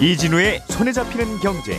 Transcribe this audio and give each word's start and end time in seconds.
이진우의 0.00 0.60
손에 0.68 0.92
잡히는 0.92 1.38
경제. 1.40 1.78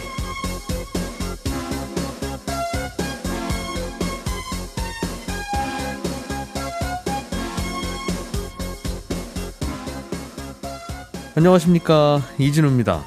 안녕하십니까 11.36 12.22
이진우입니다. 12.40 13.04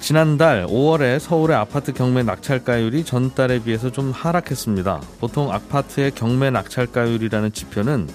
지난달 0.00 0.66
5월에 0.66 1.18
서울의 1.20 1.56
아파트 1.56 1.92
경매 1.92 2.22
낙찰가율이 2.22 3.04
전달에 3.04 3.60
비해서 3.62 3.90
좀 3.90 4.10
하락했습니다. 4.10 5.00
보통 5.20 5.52
아파트의 5.52 6.10
경매 6.10 6.50
낙찰가율이라는 6.50 7.52
지표는 7.52 8.08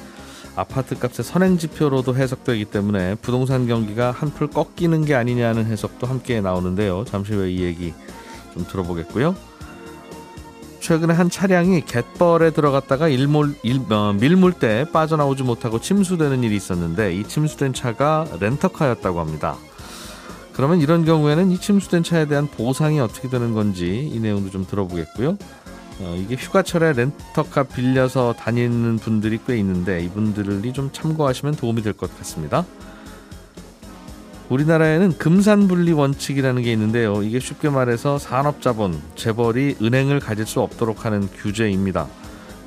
아파트 0.56 0.98
값의 0.98 1.24
선행 1.24 1.58
지표로도 1.58 2.16
해석되기 2.16 2.66
때문에 2.66 3.16
부동산 3.16 3.68
경기가 3.68 4.12
한풀 4.12 4.48
꺾이는 4.48 5.06
게 5.06 5.16
아니냐는 5.16 5.66
해석도 5.66 6.08
함께 6.08 6.42
나오는데요. 6.42 7.06
잠시 7.06 7.34
후에 7.34 7.52
이 7.52 7.62
얘기 7.62 7.94
좀 8.54 8.66
들어보겠고요. 8.68 9.36
최근에 10.82 11.14
한 11.14 11.30
차량이 11.30 11.82
갯벌에 11.86 12.52
들어갔다가 12.52 13.08
일몰, 13.08 13.56
일, 13.62 13.82
어, 13.92 14.14
밀물대에 14.20 14.86
빠져나오지 14.86 15.44
못하고 15.44 15.80
침수되는 15.80 16.44
일이 16.44 16.56
있었는데 16.56 17.14
이 17.16 17.24
침수된 17.24 17.74
차가 17.74 18.26
렌터카였다고 18.40 19.20
합니다. 19.20 19.56
그러면 20.54 20.82
이런 20.82 21.06
경우에는 21.06 21.52
이 21.52 21.58
침수된 21.60 22.04
차에 22.04 22.26
대한 22.26 22.48
보상이 22.48 23.00
어떻게 23.00 23.30
되는 23.30 23.54
건지 23.54 24.10
이 24.12 24.20
내용도 24.20 24.50
좀 24.50 24.66
들어보겠고요. 24.66 25.38
어, 26.00 26.16
이게 26.18 26.36
휴가철에 26.36 26.94
렌터카 26.94 27.64
빌려서 27.64 28.34
다니는 28.38 28.98
분들이 28.98 29.40
꽤 29.46 29.58
있는데 29.60 30.04
이분들이 30.04 30.74
좀 30.74 30.90
참고하시면 30.92 31.56
도움이 31.56 31.82
될 31.84 31.94
것 31.94 32.16
같습니다. 32.18 32.66
우리나라에는 34.50 35.18
금산분리 35.18 35.94
원칙이라는 35.94 36.62
게 36.64 36.74
있는데요. 36.74 37.24
이게 37.24 37.40
쉽게 37.40 37.70
말해서 37.70 38.18
산업자본, 38.18 39.00
재벌이 39.16 39.78
은행을 39.82 40.20
가질 40.20 40.46
수 40.46 40.60
없도록 40.60 41.06
하는 41.06 41.30
규제입니다. 41.30 42.08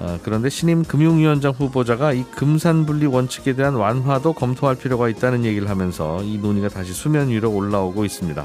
어, 0.00 0.19
그런데 0.22 0.48
신임 0.48 0.83
금융위원장 0.83 1.53
후보자가 1.53 2.12
이 2.12 2.25
금산분리 2.33 3.06
원칙에 3.06 3.55
대한 3.55 3.75
완화도 3.75 4.33
검토할 4.33 4.77
필요가 4.77 5.09
있다는 5.09 5.44
얘기를 5.44 5.69
하면서 5.69 6.22
이 6.22 6.38
논의가 6.38 6.69
다시 6.69 6.92
수면 6.92 7.28
위로 7.28 7.50
올라오고 7.53 8.05
있습니다. 8.05 8.44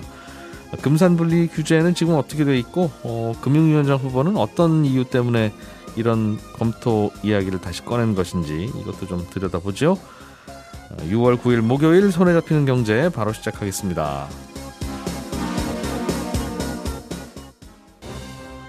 금산분리 0.81 1.47
규제는 1.47 1.95
지금 1.95 2.15
어떻게 2.15 2.45
돼 2.45 2.57
있고 2.59 2.91
어, 3.03 3.33
금융위원장 3.41 3.97
후보는 3.97 4.37
어떤 4.37 4.85
이유 4.85 5.03
때문에 5.03 5.53
이런 5.95 6.37
검토 6.53 7.11
이야기를 7.23 7.59
다시 7.59 7.83
꺼낸 7.83 8.15
것인지 8.15 8.71
이것도 8.81 9.07
좀 9.07 9.25
들여다보죠. 9.29 9.97
6월 10.97 11.37
9일 11.37 11.61
목요일 11.61 12.11
손에 12.11 12.33
잡히는 12.33 12.65
경제 12.65 13.09
바로 13.09 13.33
시작하겠습니다. 13.33 14.27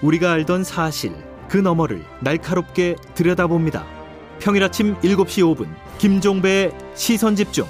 우리가 0.01 0.31
알던 0.31 0.63
사실 0.63 1.13
그 1.47 1.57
너머를 1.57 2.03
날카롭게 2.21 2.95
들여다봅니다. 3.13 3.85
평일 4.39 4.63
아침 4.63 4.95
7시 5.01 5.55
5분 5.55 5.67
김종배의 5.99 6.71
시선 6.95 7.35
집중. 7.35 7.65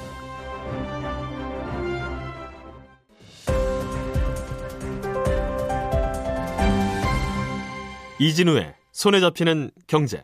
이진우의 8.26 8.76
손에 8.92 9.20
잡히는 9.20 9.72
경제. 9.88 10.22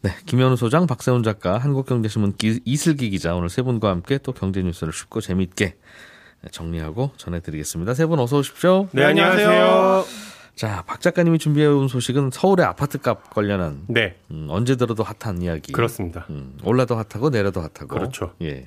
네, 0.00 0.10
김현우 0.26 0.56
소장, 0.56 0.88
박세훈 0.88 1.22
작가, 1.22 1.56
한국경제신문 1.58 2.34
기, 2.36 2.58
이슬기 2.64 3.10
기자 3.10 3.36
오늘 3.36 3.48
세 3.48 3.62
분과 3.62 3.90
함께 3.90 4.18
또 4.18 4.32
경제 4.32 4.60
뉴스를 4.60 4.92
쉽고 4.92 5.20
재미있게 5.20 5.76
정리하고 6.50 7.12
전해드리겠습니다. 7.16 7.94
세 7.94 8.06
분 8.06 8.18
어서 8.18 8.38
오십시오. 8.38 8.88
네, 8.90 9.04
안녕하세요. 9.04 10.04
자, 10.56 10.82
박 10.84 11.00
작가님이 11.00 11.38
준비해온 11.38 11.86
소식은 11.86 12.30
서울의 12.32 12.66
아파트값 12.66 13.30
관련한 13.30 13.84
네, 13.86 14.16
음, 14.32 14.48
언제 14.50 14.74
들어도 14.74 15.04
핫한 15.04 15.42
이야기. 15.42 15.70
그렇습니다. 15.70 16.26
음, 16.30 16.58
올라도 16.64 16.96
핫하고 16.96 17.30
내려도 17.30 17.60
핫하고. 17.60 17.86
그렇죠. 17.86 18.34
예. 18.42 18.66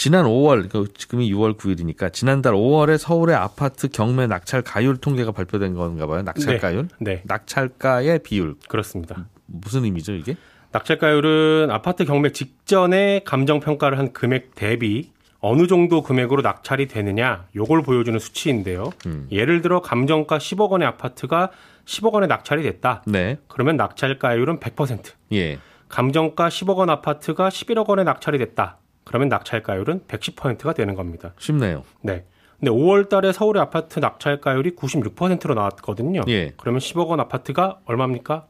지난 0.00 0.24
5월, 0.24 0.70
그 0.70 0.90
지금이 0.94 1.30
6월 1.30 1.58
9일이니까 1.58 2.10
지난달 2.10 2.54
5월에 2.54 2.96
서울의 2.96 3.36
아파트 3.36 3.86
경매 3.88 4.26
낙찰 4.26 4.62
가율 4.62 4.96
통계가 4.96 5.32
발표된 5.32 5.74
건가 5.74 6.06
봐요. 6.06 6.22
낙찰 6.22 6.58
가율? 6.58 6.88
네, 7.00 7.20
낙찰가의 7.26 8.20
비율. 8.20 8.54
그렇습니다. 8.66 9.26
무슨 9.44 9.84
의미죠, 9.84 10.14
이게? 10.14 10.36
낙찰가율은 10.72 11.70
아파트 11.70 12.06
경매 12.06 12.32
직전에 12.32 13.20
감정 13.26 13.60
평가를 13.60 13.98
한 13.98 14.14
금액 14.14 14.54
대비 14.54 15.10
어느 15.38 15.66
정도 15.66 16.02
금액으로 16.02 16.40
낙찰이 16.40 16.88
되느냐 16.88 17.44
요걸 17.54 17.82
보여주는 17.82 18.18
수치인데요. 18.18 18.92
음. 19.04 19.28
예를 19.30 19.60
들어 19.60 19.82
감정가 19.82 20.38
10억 20.38 20.70
원의 20.70 20.88
아파트가 20.88 21.50
10억 21.84 22.14
원에 22.14 22.26
낙찰이 22.26 22.62
됐다. 22.62 23.02
네. 23.06 23.36
그러면 23.48 23.76
낙찰가율은 23.76 24.60
100%. 24.60 25.12
예. 25.34 25.58
감정가 25.90 26.48
10억 26.48 26.76
원 26.76 26.88
아파트가 26.88 27.50
11억 27.50 27.86
원에 27.88 28.02
낙찰이 28.04 28.38
됐다. 28.38 28.78
그러면 29.10 29.28
낙찰가율은 29.28 30.02
110%가 30.06 30.72
되는 30.72 30.94
겁니다. 30.94 31.34
쉽네요. 31.36 31.82
네. 32.00 32.24
근데 32.60 32.70
5월 32.70 33.08
달에 33.08 33.32
서울의 33.32 33.60
아파트 33.60 33.98
낙찰가율이 33.98 34.76
96%로 34.76 35.54
나왔거든요. 35.54 36.20
예. 36.28 36.52
그러면 36.56 36.78
10억 36.78 37.08
원 37.08 37.18
아파트가 37.18 37.80
얼마입니까? 37.86 38.46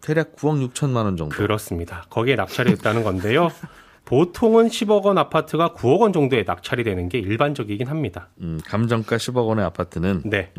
대략 0.00 0.34
9억 0.34 0.72
6천만 0.72 1.04
원 1.04 1.16
정도. 1.16 1.36
그렇습니다. 1.36 2.04
거기에 2.10 2.34
낙찰이 2.34 2.74
됐다는 2.74 3.04
건데요. 3.04 3.50
보통은 4.06 4.66
10억 4.66 5.04
원 5.04 5.18
아파트가 5.18 5.74
9억 5.74 6.00
원 6.00 6.12
정도에 6.12 6.42
낙찰이 6.42 6.82
되는 6.82 7.08
게 7.08 7.18
일반적이긴 7.20 7.86
합니다. 7.86 8.26
음, 8.40 8.58
감정가 8.66 9.18
10억 9.18 9.46
원의 9.46 9.64
아파트는 9.66 10.22
네. 10.24 10.52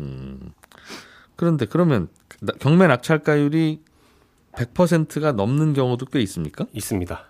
그런데 1.36 1.66
그러면 1.66 2.08
나- 2.40 2.54
경매 2.60 2.86
낙찰가율이 2.86 3.82
100%가 4.52 5.32
넘는 5.32 5.74
경우도 5.74 6.06
꽤 6.06 6.20
있습니까? 6.22 6.64
있습니다. 6.72 7.26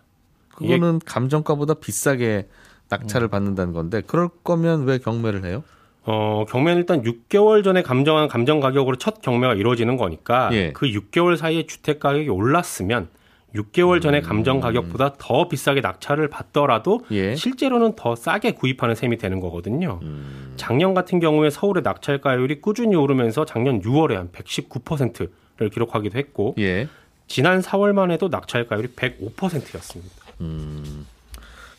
그거는 0.56 1.00
감정가보다 1.04 1.74
비싸게 1.74 2.48
낙찰을 2.88 3.28
받는다는 3.28 3.72
건데 3.72 4.02
그럴 4.06 4.28
거면 4.42 4.84
왜 4.84 4.98
경매를 4.98 5.44
해요? 5.44 5.64
어, 6.06 6.44
경매는 6.48 6.80
일단 6.80 7.02
6개월 7.02 7.64
전에 7.64 7.82
감정한 7.82 8.28
감정 8.28 8.60
가격으로 8.60 8.96
첫 8.96 9.22
경매가 9.22 9.54
이루어지는 9.54 9.96
거니까 9.96 10.50
예. 10.52 10.72
그 10.72 10.86
6개월 10.86 11.36
사이에 11.36 11.66
주택 11.66 11.98
가격이 11.98 12.28
올랐으면 12.28 13.08
6개월 13.54 14.02
전에 14.02 14.20
감정 14.20 14.60
가격보다 14.60 15.14
더 15.18 15.48
비싸게 15.48 15.80
낙찰을 15.80 16.28
받더라도 16.28 17.00
음. 17.10 17.14
예. 17.14 17.36
실제로는 17.36 17.94
더 17.96 18.16
싸게 18.16 18.52
구입하는 18.52 18.94
셈이 18.94 19.16
되는 19.16 19.40
거거든요. 19.40 20.00
음. 20.02 20.54
작년 20.56 20.92
같은 20.92 21.20
경우에 21.20 21.50
서울의 21.50 21.82
낙찰가율이 21.84 22.60
꾸준히 22.60 22.96
오르면서 22.96 23.44
작년 23.44 23.80
6월에 23.80 24.14
한 24.14 24.30
119%를 24.32 25.70
기록하기도 25.70 26.18
했고 26.18 26.54
예. 26.58 26.88
지난 27.28 27.60
4월만 27.60 28.10
해도 28.10 28.28
낙찰가율이 28.28 28.88
105%였습니다. 28.88 30.23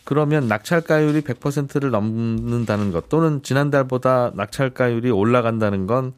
그러면 0.03 0.47
낙찰가율이 0.47 1.21
100%를 1.21 1.89
넘는다는 1.89 2.91
것 2.91 3.09
또는 3.09 3.41
지난달보다 3.41 4.31
낙찰가율이 4.35 5.09
올라간다는 5.09 5.87
건 5.87 6.13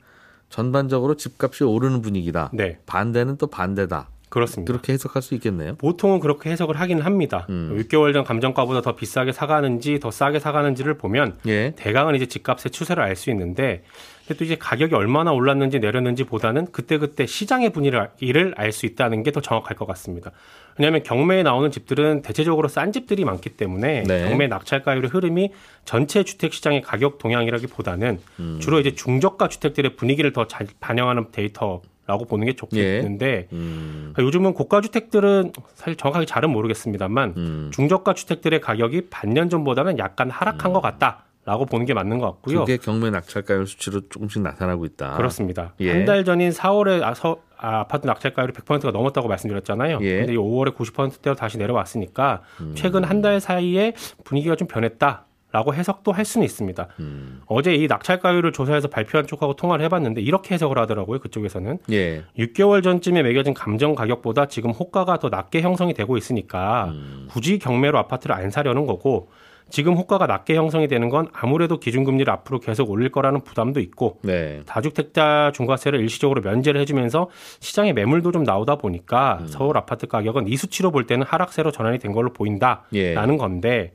전반적으로 0.50 1.16
집값이 1.16 1.64
오르는 1.64 2.02
분위기다. 2.02 2.52
네, 2.54 2.80
반대는 2.86 3.38
또 3.38 3.48
반대다. 3.48 4.10
그렇습니다. 4.30 4.72
그렇게 4.72 4.92
해석할 4.92 5.22
수 5.22 5.36
있겠네요. 5.36 5.76
보통은 5.76 6.20
그렇게 6.20 6.50
해석을 6.50 6.78
하긴 6.80 7.00
합니다. 7.02 7.48
음. 7.50 7.78
6개월 7.78 8.12
전 8.14 8.26
감정가보다 8.26 8.82
더 8.82 8.96
비싸게 8.96 9.32
사가는지 9.32 10.00
더 10.02 10.12
싸게 10.12 10.40
사가는지를 10.40 10.96
보면 10.96 11.38
예. 11.48 11.74
대강은 11.78 12.16
이제 12.16 12.26
집값의 12.26 12.72
추세를 12.72 13.02
알 13.02 13.16
수 13.16 13.30
있는데 13.30 13.84
근데 14.28 14.38
또 14.40 14.44
이제 14.44 14.58
가격이 14.58 14.94
얼마나 14.94 15.32
올랐는지 15.32 15.80
내렸는지 15.80 16.26
보다는 16.26 16.68
그때그때 16.74 17.26
시장의 17.26 17.70
분위기를 17.72 18.54
알 18.58 18.72
수 18.74 18.86
있다는 18.86 19.24
게 19.24 19.32
더 19.32 19.40
정확할 19.42 19.78
것 19.78 19.86
같습니다. 19.88 20.32
왜냐하면 20.78 21.02
경매에 21.04 21.44
나오는 21.44 21.72
집들은 21.72 22.22
대체적으로 22.22 22.68
싼 22.68 22.92
집들이 22.92 23.24
많기 23.26 23.50
때문에 23.50 24.04
네. 24.04 24.30
경매 24.30 24.48
낙찰가율의 24.48 25.10
흐름이 25.10 25.52
전체 25.86 26.24
주택 26.24 26.54
시장의 26.54 26.82
가격 26.82 27.18
동향이라기보다는 27.20 28.20
음. 28.40 28.60
주로 28.62 28.80
이제 28.80 28.94
중저가 28.94 29.48
주택들의 29.48 29.96
분위기를 29.96 30.34
더 30.34 30.46
잘 30.48 30.68
반영하는 30.80 31.28
데이터 31.32 31.82
라고 32.06 32.24
보는 32.26 32.46
게 32.46 32.54
좋겠는데 32.54 33.48
음. 33.52 34.12
그러니까 34.14 34.24
요즘은 34.24 34.54
고가 34.54 34.80
주택들은 34.82 35.52
사실 35.76 35.96
정확하게 35.98 36.26
잘은 36.26 36.50
모르겠습니다만 36.52 37.34
음. 37.36 37.72
중저가 37.74 38.14
주택들의 38.14 38.62
가격이 38.62 39.10
반년 39.10 39.50
전보다는 39.50 40.00
약간 40.00 40.30
하락한 40.30 40.72
것 40.74 40.80
같다 40.82 41.26
라고 41.48 41.66
보는 41.66 41.86
게 41.86 41.94
맞는 41.94 42.20
것 42.20 42.26
같고요. 42.26 42.60
그게 42.66 42.76
경매 42.76 43.10
낙찰가율 43.10 43.66
수치로 43.68 44.02
조금씩 44.10 44.42
나타나고 44.42 44.84
있다. 44.84 45.16
그렇습니다. 45.16 45.74
예. 45.80 45.94
한달 45.94 46.26
전인 46.26 46.50
4월에 46.50 47.02
아, 47.02 47.14
서, 47.14 47.38
아, 47.58 47.80
아파트 47.80 48.06
낙찰가율이 48.06 48.52
100%가 48.52 48.92
넘었다고 48.92 49.30
말씀드렸잖아요. 49.30 50.00
예. 50.02 50.14
음. 50.16 50.20
근데 50.20 50.34
이 50.34 50.36
5월에 50.36 50.76
90%대로 50.76 51.38
다시 51.38 51.58
내려왔으니까 51.58 52.42
최근 52.76 53.06
한 53.06 53.22
달 53.22 53.40
사이에 53.40 53.94
분위기가 54.26 54.56
좀 54.58 54.68
변했다. 54.68 55.24
라고 55.54 55.74
해석도 55.74 56.12
할 56.12 56.26
수는 56.26 56.44
있습니다. 56.44 56.88
음. 57.00 57.42
어제 57.48 57.74
이 57.74 57.88
낙찰가율을 57.88 58.52
조사해서 58.52 58.90
발표한 58.90 59.26
쪽하고 59.26 59.56
통화를 59.56 59.86
해봤는데 59.86 60.20
이렇게 60.20 60.54
해석을 60.54 60.78
하더라고요. 60.78 61.20
그쪽에서는 61.20 61.80
예. 61.92 62.26
6개월 62.38 62.84
전쯤에 62.84 63.24
매겨진 63.24 63.54
감정 63.54 63.96
가격보다 63.96 64.48
지금 64.48 64.72
호가가 64.72 65.18
더 65.20 65.30
낮게 65.30 65.62
형성이 65.62 65.94
되고 65.94 66.18
있으니까 66.18 66.90
음. 66.90 67.28
굳이 67.32 67.58
경매로 67.58 67.98
아파트를 67.98 68.36
안 68.36 68.52
사려는 68.52 68.86
거고 68.86 69.30
지금 69.70 69.94
호가가 69.94 70.28
낮게 70.28 70.56
형성이 70.56 70.88
되는 70.88 71.10
건 71.10 71.28
아무래도 71.34 71.80
기준금리를 71.80 72.32
앞으로 72.32 72.60
계속 72.60 72.90
올릴 72.90 73.12
거라는 73.12 73.42
부담도 73.42 73.80
있고 73.82 74.20
네. 74.22 74.62
다주택자 74.66 75.52
중과세를 75.54 76.00
일시적으로 76.00 76.42
면제를 76.42 76.80
해주면서 76.82 77.30
시장에 77.60 77.94
매물도 77.94 78.32
좀 78.32 78.44
나오다 78.44 78.76
보니까 78.78 79.40
음. 79.42 79.48
서울 79.48 79.78
아파트 79.78 80.08
가격은 80.08 80.48
이 80.48 80.56
수치로 80.56 80.92
볼 80.92 81.06
때는 81.06 81.26
하락세로 81.26 81.72
전환이 81.72 82.00
된 82.00 82.12
걸로 82.14 82.32
보인다라는 82.32 82.86
예. 82.94 83.16
건데 83.38 83.94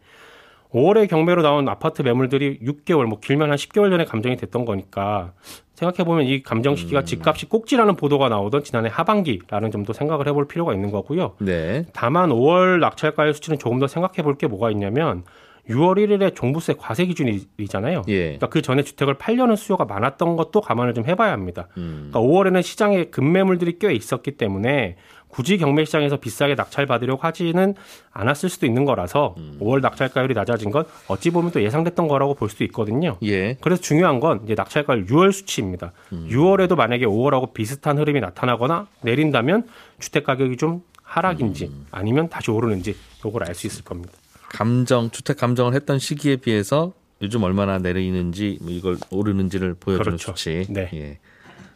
5월에 0.72 1.08
경매로 1.08 1.42
나온 1.42 1.69
아파트 1.69 2.02
매물들이 2.02 2.60
6개월 2.60 3.04
뭐 3.04 3.20
길면 3.20 3.50
한 3.50 3.56
10개월 3.56 3.90
전에 3.90 4.04
감정이 4.04 4.36
됐던 4.36 4.64
거니까 4.64 5.32
생각해 5.74 6.04
보면 6.04 6.26
이 6.26 6.42
감정 6.42 6.76
시기가 6.76 7.00
음. 7.00 7.04
집값이 7.04 7.46
꼭지라는 7.46 7.96
보도가 7.96 8.28
나오던 8.28 8.62
지난해 8.64 8.88
하반기라는 8.90 9.70
점도 9.70 9.92
생각을 9.92 10.28
해볼 10.28 10.46
필요가 10.48 10.72
있는 10.72 10.90
거고요. 10.90 11.34
네. 11.40 11.86
다만 11.92 12.30
5월 12.30 12.78
낙찰가율 12.78 13.34
수치는 13.34 13.58
조금 13.58 13.78
더 13.80 13.86
생각해 13.86 14.22
볼 14.22 14.36
게 14.36 14.46
뭐가 14.46 14.70
있냐면 14.70 15.24
6월 15.70 15.97
1일에 15.97 16.35
종부세 16.35 16.75
과세 16.79 17.06
기준이잖아요. 17.06 18.03
예. 18.09 18.23
그러니까 18.25 18.49
그 18.49 18.62
전에 18.62 18.82
주택을 18.82 19.14
팔려는 19.14 19.56
수요가 19.56 19.85
많았던 19.85 20.37
것도 20.37 20.61
감안을 20.61 20.94
좀 20.94 21.06
해봐야 21.06 21.32
합니다. 21.32 21.69
음. 21.76 22.11
그러니까 22.11 22.20
5월에는 22.20 22.62
시장에 22.62 23.05
급매물들이 23.05 23.79
꽤 23.79 23.93
있었기 23.94 24.32
때문에 24.32 24.97
굳이 25.29 25.56
경매 25.56 25.85
시장에서 25.87 26.17
비싸게 26.19 26.56
낙찰받으려고 26.56 27.23
하지는 27.23 27.75
않았을 28.11 28.50
수도 28.50 28.67
있는 28.67 28.85
거라서 28.85 29.35
음. 29.38 29.56
5월 29.61 29.81
낙찰가율이 29.81 30.35
낮아진 30.35 30.70
건 30.70 30.85
어찌 31.09 31.31
보면 31.31 31.53
또 31.53 31.62
예상됐던 31.62 32.06
거라고 32.06 32.35
볼 32.35 32.50
수도 32.50 32.65
있거든요. 32.65 33.17
예. 33.23 33.56
그래서 33.61 33.81
중요한 33.81 34.20
건 34.20 34.41
이제 34.44 34.55
낙찰가율 34.55 35.06
6월 35.06 35.32
수치입니다. 35.32 35.93
음. 36.12 36.29
6월에도 36.31 36.75
만약에 36.76 37.06
5월하고 37.06 37.55
비슷한 37.55 37.99
흐름이 37.99 38.20
나타나거나 38.20 38.88
내린다면 39.00 39.69
주택 40.00 40.25
가격이 40.25 40.58
좀 40.58 40.82
하락인지 41.03 41.67
음. 41.67 41.87
아니면 41.91 42.29
다시 42.29 42.50
오르는지 42.50 42.94
요걸 43.25 43.44
알 43.44 43.55
수 43.55 43.67
있을 43.67 43.85
겁니다. 43.85 44.12
감정 44.52 45.10
주택 45.10 45.38
감정을 45.38 45.75
했던 45.75 45.99
시기에 45.99 46.37
비해서 46.37 46.93
요즘 47.22 47.43
얼마나 47.43 47.78
내리는지 47.78 48.58
뭐 48.60 48.70
이걸 48.70 48.96
오르는지를 49.10 49.75
보여주는 49.75 50.04
그렇죠. 50.04 50.32
수치. 50.32 50.66
네. 50.69 50.90
예. 50.93 51.19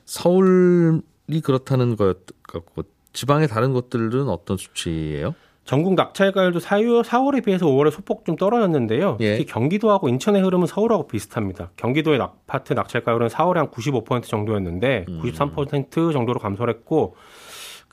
서울이 0.05 1.41
그렇다는 1.43 1.97
것 1.97 2.27
같고 2.43 2.85
지방의 3.13 3.49
다른 3.49 3.73
곳들은 3.73 4.29
어떤 4.29 4.57
수치예요? 4.57 5.35
전국 5.65 5.95
낙찰가율도 5.95 6.61
4월, 6.61 7.37
에 7.37 7.41
비해서 7.41 7.67
5월에 7.67 7.91
소폭 7.91 8.25
좀 8.25 8.37
떨어졌는데요. 8.37 9.19
예. 9.21 9.37
특히 9.37 9.47
경기도하고 9.47 10.09
인천의 10.09 10.43
흐름은 10.43 10.69
서울하고 10.69 11.09
비슷합니다. 11.09 11.71
경기도의 11.77 12.21
아파트 12.21 12.73
낙찰가율은 12.73 13.29
4월에 13.29 13.55
한 13.55 13.71
95% 13.71 14.23
정도였는데 14.25 15.07
음. 15.09 15.23
93% 15.23 16.13
정도로 16.13 16.39
감소를 16.39 16.73
했고 16.73 17.17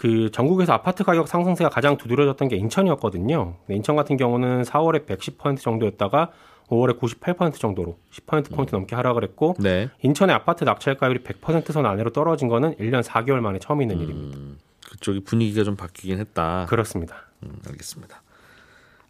그 0.03 0.29
전국에서 0.31 0.73
아파트 0.73 1.05
가격 1.05 1.29
상승세가 1.29 1.69
가장 1.69 1.95
두드러졌던 1.95 2.49
게 2.49 2.57
인천이었거든요. 2.57 3.55
인천 3.69 3.95
같은 3.95 4.17
경우는 4.17 4.63
4월에 4.63 5.05
110% 5.05 5.61
정도였다가 5.61 6.29
5월에 6.67 6.99
98% 6.99 7.55
정도로 7.55 7.97
10%포인트 8.11 8.75
넘게 8.75 8.97
하락을 8.97 9.23
했고 9.23 9.55
네. 9.59 9.89
인천의 10.01 10.35
아파트 10.35 10.65
낙찰가율이 10.65 11.19
100%선 11.23 11.85
안으로 11.85 12.09
떨어진 12.09 12.49
거는 12.49 12.75
1년 12.75 13.01
4개월 13.01 13.39
만에 13.39 13.59
처음 13.59 13.81
있는 13.81 13.97
일입니다. 14.01 14.37
음, 14.37 14.57
그쪽이 14.89 15.23
분위기가 15.23 15.63
좀 15.63 15.77
바뀌긴 15.77 16.19
했다. 16.19 16.65
그렇습니다. 16.67 17.27
음, 17.43 17.59
알겠습니다. 17.65 18.22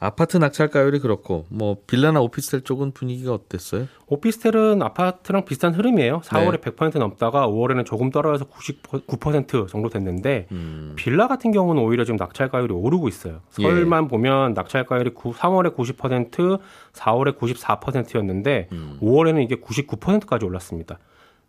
아파트 0.04 0.36
낙찰가율이 0.36 1.00
그렇고 1.00 1.46
뭐 1.50 1.78
빌라나 1.88 2.20
오피스텔 2.20 2.62
쪽은 2.62 2.92
분위기가 2.92 3.34
어땠어요? 3.34 3.88
오피스텔은 4.08 4.82
아파트랑 4.82 5.46
비슷한 5.46 5.74
흐름이에요. 5.74 6.20
4월에 6.26 6.62
네. 6.62 6.72
100% 6.72 6.98
넘다가 6.98 7.48
5월에는 7.48 7.86
조금 7.86 8.12
떨어져서 8.12 8.50
99% 8.52 9.70
정도 9.70 9.88
됐는데 9.88 10.48
음, 10.52 10.94
빌라 10.98 11.30
같은 11.30 11.52
경우는 11.52 11.82
오히려 11.82 12.04
지금 12.04 12.18
낙찰가율이 12.18 12.74
오르고 12.74 13.08
있어요. 13.08 13.40
예. 13.60 13.64
서울만 13.64 14.10
보면 14.10 14.54
낙찰가율이 14.54 15.12
9, 15.14 15.32
3월에 15.32 15.74
90%, 15.74 16.60
4월에 16.92 17.38
94%였는데 17.38 18.68
음. 18.74 18.98
5월에는 19.02 19.42
이게 19.42 19.56
99%까지 19.56 20.46
올랐습니다. 20.46 21.00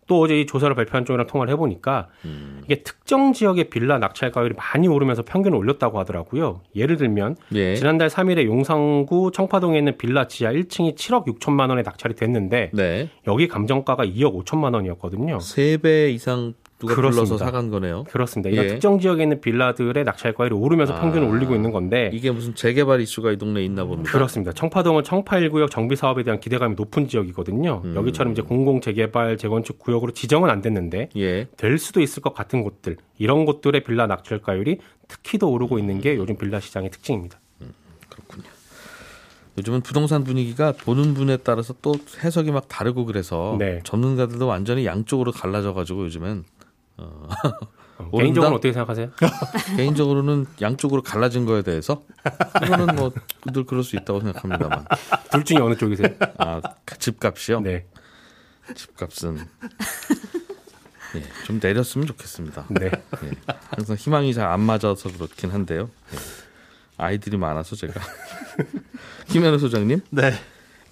또 0.07 0.21
어제 0.21 0.39
이 0.39 0.45
조사를 0.45 0.73
발표한 0.75 1.05
쪽이랑 1.05 1.27
통화를 1.27 1.51
해보니까 1.53 2.07
음. 2.25 2.61
이게 2.65 2.83
특정 2.83 3.33
지역의 3.33 3.69
빌라 3.69 3.97
낙찰 3.97 4.31
가율이 4.31 4.53
많이 4.55 4.87
오르면서 4.87 5.23
평균을 5.23 5.57
올렸다고 5.57 5.99
하더라고요. 5.99 6.61
예를 6.75 6.97
들면 6.97 7.35
예. 7.53 7.75
지난달 7.75 8.09
3일에 8.09 8.45
용산구 8.45 9.31
청파동에 9.33 9.77
있는 9.77 9.97
빌라 9.97 10.27
지하 10.27 10.51
1층이 10.51 10.95
7억 10.95 11.25
6천만 11.25 11.69
원에 11.69 11.81
낙찰이 11.81 12.15
됐는데 12.15 12.71
네. 12.73 13.09
여기 13.27 13.47
감정가가 13.47 14.05
2억 14.05 14.43
5천만 14.43 14.73
원이었거든요. 14.75 15.39
세배 15.39 16.11
이상 16.11 16.53
누가 16.85 16.95
불러서 16.95 17.15
그렇습니다. 17.15 17.45
사간 17.45 17.69
거네요. 17.69 18.03
그렇습니다. 18.05 18.49
이런 18.49 18.65
예. 18.65 18.69
특정 18.69 18.99
지역에 18.99 19.23
있는 19.23 19.41
빌라들의 19.41 20.03
낙찰 20.03 20.33
가율이 20.33 20.55
오르면서 20.55 20.93
아. 20.93 21.01
평균을 21.01 21.27
올리고 21.27 21.55
있는 21.55 21.71
건데 21.71 22.09
이게 22.13 22.31
무슨 22.31 22.55
재개발 22.55 23.01
이슈가 23.01 23.31
이 23.31 23.37
동네에 23.37 23.63
있나 23.65 23.85
봅니다. 23.85 24.11
그렇습니다. 24.11 24.51
청파동은 24.53 25.03
청파 25.03 25.37
1구역 25.37 25.71
정비 25.71 25.95
사업에 25.95 26.23
대한 26.23 26.39
기대감이 26.39 26.75
높은 26.75 27.07
지역이거든요. 27.07 27.81
음. 27.83 27.95
여기처럼 27.95 28.33
이제 28.33 28.41
공공 28.41 28.81
재개발 28.81 29.37
재건축 29.37 29.79
구역으로 29.79 30.11
지정은 30.11 30.49
안 30.49 30.61
됐는데 30.61 31.09
예. 31.17 31.47
될 31.57 31.77
수도 31.77 32.01
있을 32.01 32.21
것 32.21 32.33
같은 32.33 32.61
곳들 32.63 32.97
이런 33.17 33.45
곳들의 33.45 33.83
빌라 33.83 34.07
낙찰 34.07 34.39
가율이 34.39 34.79
특히 35.07 35.37
더 35.37 35.47
오르고 35.47 35.79
있는 35.79 36.01
게 36.01 36.15
요즘 36.15 36.37
빌라 36.37 36.59
시장의 36.59 36.89
특징입니다. 36.91 37.39
그렇군요. 38.09 38.55
요즘은 39.57 39.81
부동산 39.81 40.23
분위기가 40.23 40.73
보는 40.73 41.13
분에 41.13 41.37
따라서 41.37 41.73
또 41.81 41.95
해석이 42.23 42.51
막 42.51 42.67
다르고 42.67 43.05
그래서 43.05 43.55
네. 43.57 43.79
전문가들도 43.83 44.45
완전히 44.45 44.85
양쪽으로 44.85 45.31
갈라져 45.31 45.73
가지고 45.73 46.05
요즘은 46.05 46.43
어, 46.97 47.27
오른다? 48.11 48.17
개인적으로 48.23 48.55
어떻게 48.55 48.73
생각하세요? 48.73 49.11
개인적으로는 49.77 50.45
양쪽으로 50.61 51.01
갈라진 51.01 51.45
거에 51.45 51.61
대해서 51.61 52.01
이거는 52.65 52.95
뭐 52.95 53.11
늘 53.53 53.63
그럴 53.65 53.83
수 53.83 53.95
있다고 53.95 54.21
생각합니다만 54.21 54.85
둘 55.31 55.43
중에 55.45 55.57
어느 55.59 55.75
쪽이세요? 55.77 56.07
아 56.39 56.61
집값이요? 56.99 57.59
네. 57.61 57.85
집값은 58.73 59.37
예, 61.15 61.23
좀 61.45 61.59
내렸으면 61.61 62.07
좋겠습니다. 62.07 62.65
네. 62.69 62.87
예, 63.23 63.31
항상 63.69 63.95
희망이 63.95 64.33
잘 64.33 64.47
안 64.49 64.61
맞아서 64.61 64.95
그렇긴 65.15 65.51
한데요. 65.51 65.89
예, 66.13 66.17
아이들이 66.97 67.37
많아서 67.37 67.75
제가 67.75 68.01
김현우 69.29 69.59
소장님 69.59 70.01
네. 70.09 70.33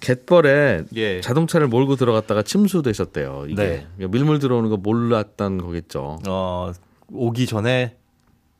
갯벌에 0.04 0.84
예. 0.96 1.20
자동차를 1.20 1.68
몰고 1.68 1.96
들어갔다가 1.96 2.42
침수되셨대요. 2.42 3.46
이게 3.48 3.54
네. 3.54 3.86
그러니까 3.96 4.16
밀물 4.16 4.38
들어오는 4.38 4.68
거 4.68 4.76
몰랐던 4.76 5.58
거겠죠. 5.58 6.18
어, 6.28 6.72
오기 7.10 7.46
전에 7.46 7.96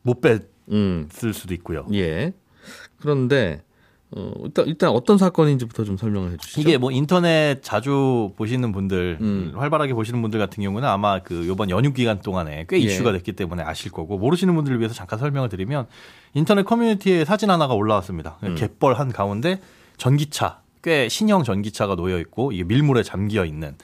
못 0.03 0.21
뺐을 0.21 0.47
음, 0.71 1.09
수도 1.13 1.55
있고요. 1.55 1.87
예. 1.93 2.33
그런데 2.99 3.63
어, 4.17 4.33
일단 4.45 4.67
일단 4.67 4.91
어떤 4.91 5.19
사건인지부터 5.19 5.85
좀 5.85 5.97
설명을 5.97 6.33
해주시죠. 6.33 6.61
이게 6.61 6.79
뭐 6.79 6.91
인터넷 6.93 7.61
자주 7.63 8.33
보시는 8.37 8.71
분들, 8.73 9.19
음. 9.21 9.53
활발하게 9.57 9.93
보시는 9.95 10.23
분들 10.23 10.39
같은 10.39 10.63
경우는 10.63 10.89
아마 10.89 11.19
그 11.19 11.47
요번 11.49 11.69
연휴 11.69 11.93
기간 11.93 12.21
동안에 12.21 12.67
꽤 12.69 12.77
예. 12.77 12.81
이슈가 12.81 13.13
됐기 13.13 13.33
때문에 13.33 13.63
아실 13.63 13.91
거고 13.91 14.17
모르시는 14.19 14.55
분들을 14.55 14.79
위해서 14.79 14.95
잠깐 14.95 15.19
설명을 15.19 15.49
드리면 15.49 15.87
인터넷 16.33 16.65
커뮤니티에 16.65 17.25
사진 17.25 17.51
하나가 17.51 17.75
올라왔습니다. 17.75 18.39
음. 18.45 18.55
갯벌 18.55 18.95
한 18.95 19.11
가운데 19.11 19.61
전기차, 19.97 20.61
꽤 20.85 21.09
신형 21.09 21.43
전기차가 21.43 21.97
놓여 21.97 22.19
있고 22.21 22.53
이게 22.53 22.63
밀물에 22.63 23.03
잠겨 23.03 23.45
있는 23.47 23.75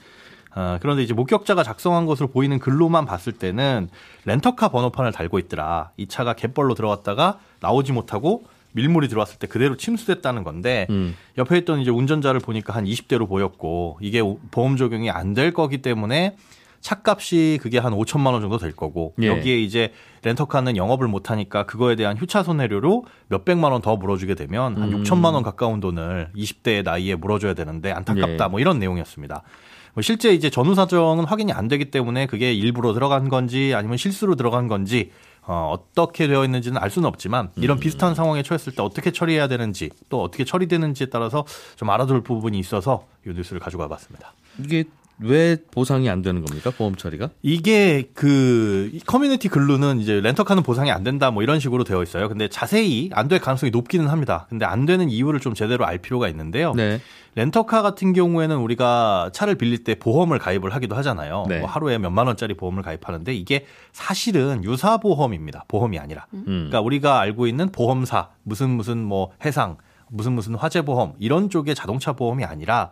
아, 0.53 0.77
그런데 0.81 1.01
이제 1.01 1.13
목격자가 1.13 1.63
작성한 1.63 2.05
것으로 2.05 2.27
보이는 2.27 2.59
글로만 2.59 3.05
봤을 3.05 3.33
때는 3.33 3.89
렌터카 4.25 4.67
번호판을 4.69 5.11
달고 5.13 5.39
있더라. 5.39 5.91
이 5.97 6.07
차가 6.07 6.33
갯벌로 6.33 6.75
들어갔다가 6.75 7.39
나오지 7.61 7.91
못하고 7.93 8.43
밀물이 8.73 9.07
들어왔을 9.07 9.39
때 9.39 9.47
그대로 9.47 9.75
침수됐다는 9.77 10.43
건데 10.43 10.87
음. 10.89 11.15
옆에 11.37 11.57
있던 11.59 11.79
이제 11.79 11.89
운전자를 11.89 12.39
보니까 12.41 12.73
한 12.75 12.85
20대로 12.85 13.27
보였고 13.27 13.97
이게 14.01 14.19
오- 14.19 14.39
보험 14.51 14.77
적용이 14.77 15.09
안 15.09 15.33
될 15.33 15.53
거기 15.53 15.81
때문에 15.81 16.35
차값이 16.81 17.59
그게 17.61 17.77
한 17.79 17.93
5천만 17.93 18.33
원 18.33 18.41
정도 18.41 18.57
될 18.57 18.71
거고 18.75 19.13
예. 19.21 19.27
여기에 19.27 19.59
이제 19.61 19.93
렌터카는 20.23 20.77
영업을 20.77 21.07
못 21.07 21.31
하니까 21.31 21.65
그거에 21.65 21.95
대한 21.95 22.17
휴차 22.17 22.43
손해료로 22.43 23.05
몇 23.27 23.45
백만 23.45 23.71
원 23.71 23.81
더 23.81 23.95
물어주게 23.95 24.35
되면 24.35 24.77
한 24.77 24.93
음. 24.93 25.03
6천만 25.03 25.33
원 25.33 25.41
가까운 25.41 25.79
돈을 25.79 26.29
20대의 26.35 26.83
나이에 26.83 27.15
물어줘야 27.15 27.53
되는데 27.55 27.91
안타깝다 27.91 28.45
예. 28.45 28.47
뭐 28.49 28.59
이런 28.59 28.77
내용이었습니다. 28.79 29.41
뭐 29.93 30.01
실제 30.01 30.31
이제 30.33 30.49
전후 30.49 30.75
사정은 30.75 31.25
확인이 31.25 31.51
안 31.51 31.67
되기 31.67 31.91
때문에 31.91 32.25
그게 32.27 32.53
일부러 32.53 32.93
들어간 32.93 33.27
건지 33.29 33.73
아니면 33.75 33.97
실수로 33.97 34.35
들어간 34.35 34.67
건지 34.67 35.11
어, 35.43 35.73
어떻게 35.73 36.27
되어 36.27 36.45
있는지는 36.45 36.77
알 36.79 36.89
수는 36.91 37.07
없지만 37.07 37.49
이런 37.55 37.79
비슷한 37.79 38.13
상황에 38.13 38.43
처했을 38.43 38.73
때 38.73 38.83
어떻게 38.83 39.11
처리해야 39.11 39.47
되는지 39.47 39.89
또 40.09 40.21
어떻게 40.21 40.45
처리되는지에 40.45 41.07
따라서 41.07 41.45
좀 41.75 41.89
알아둘 41.89 42.21
부분이 42.21 42.57
있어서 42.59 43.07
이 43.25 43.31
뉴스를 43.31 43.59
가지고 43.59 43.81
와봤습니다. 43.83 44.33
이게 44.63 44.83
왜 45.23 45.57
보상이 45.71 46.09
안 46.09 46.21
되는 46.21 46.43
겁니까? 46.43 46.71
보험 46.71 46.95
처리가? 46.95 47.29
이게 47.41 48.09
그이 48.13 48.99
커뮤니티 49.05 49.47
글로는 49.49 49.99
이제 49.99 50.19
렌터카는 50.21 50.63
보상이 50.63 50.91
안 50.91 51.03
된다 51.03 51.31
뭐 51.31 51.43
이런 51.43 51.59
식으로 51.59 51.83
되어 51.83 52.01
있어요. 52.03 52.27
근데 52.29 52.47
자세히 52.47 53.09
안 53.13 53.27
될 53.31 53.39
가능성이 53.39 53.69
높기는 53.71 54.07
합니다. 54.09 54.45
근데 54.49 54.65
안 54.65 54.85
되는 54.85 55.09
이유를 55.09 55.39
좀 55.39 55.53
제대로 55.53 55.85
알 55.85 55.99
필요가 55.99 56.27
있는데요. 56.27 56.73
네. 56.73 56.99
렌터카 57.35 57.81
같은 57.81 58.11
경우에는 58.11 58.57
우리가 58.57 59.29
차를 59.31 59.55
빌릴 59.55 59.85
때 59.85 59.95
보험을 59.95 60.37
가입을 60.37 60.73
하기도 60.75 60.95
하잖아요. 60.97 61.45
네. 61.47 61.59
뭐 61.59 61.69
하루에 61.69 61.97
몇만 61.97 62.27
원짜리 62.27 62.53
보험을 62.55 62.83
가입하는데 62.83 63.33
이게 63.33 63.65
사실은 63.93 64.65
유사 64.65 64.97
보험입니다. 64.97 65.63
보험이 65.69 65.97
아니라. 65.97 66.25
음. 66.33 66.43
그러니까 66.45 66.81
우리가 66.81 67.19
알고 67.21 67.47
있는 67.47 67.71
보험사 67.71 68.29
무슨 68.43 68.71
무슨 68.71 68.97
뭐 68.97 69.31
해상 69.45 69.77
무슨 70.09 70.33
무슨 70.33 70.55
화재 70.55 70.81
보험 70.81 71.13
이런 71.19 71.49
쪽의 71.49 71.73
자동차 71.73 72.11
보험이 72.11 72.43
아니라 72.43 72.91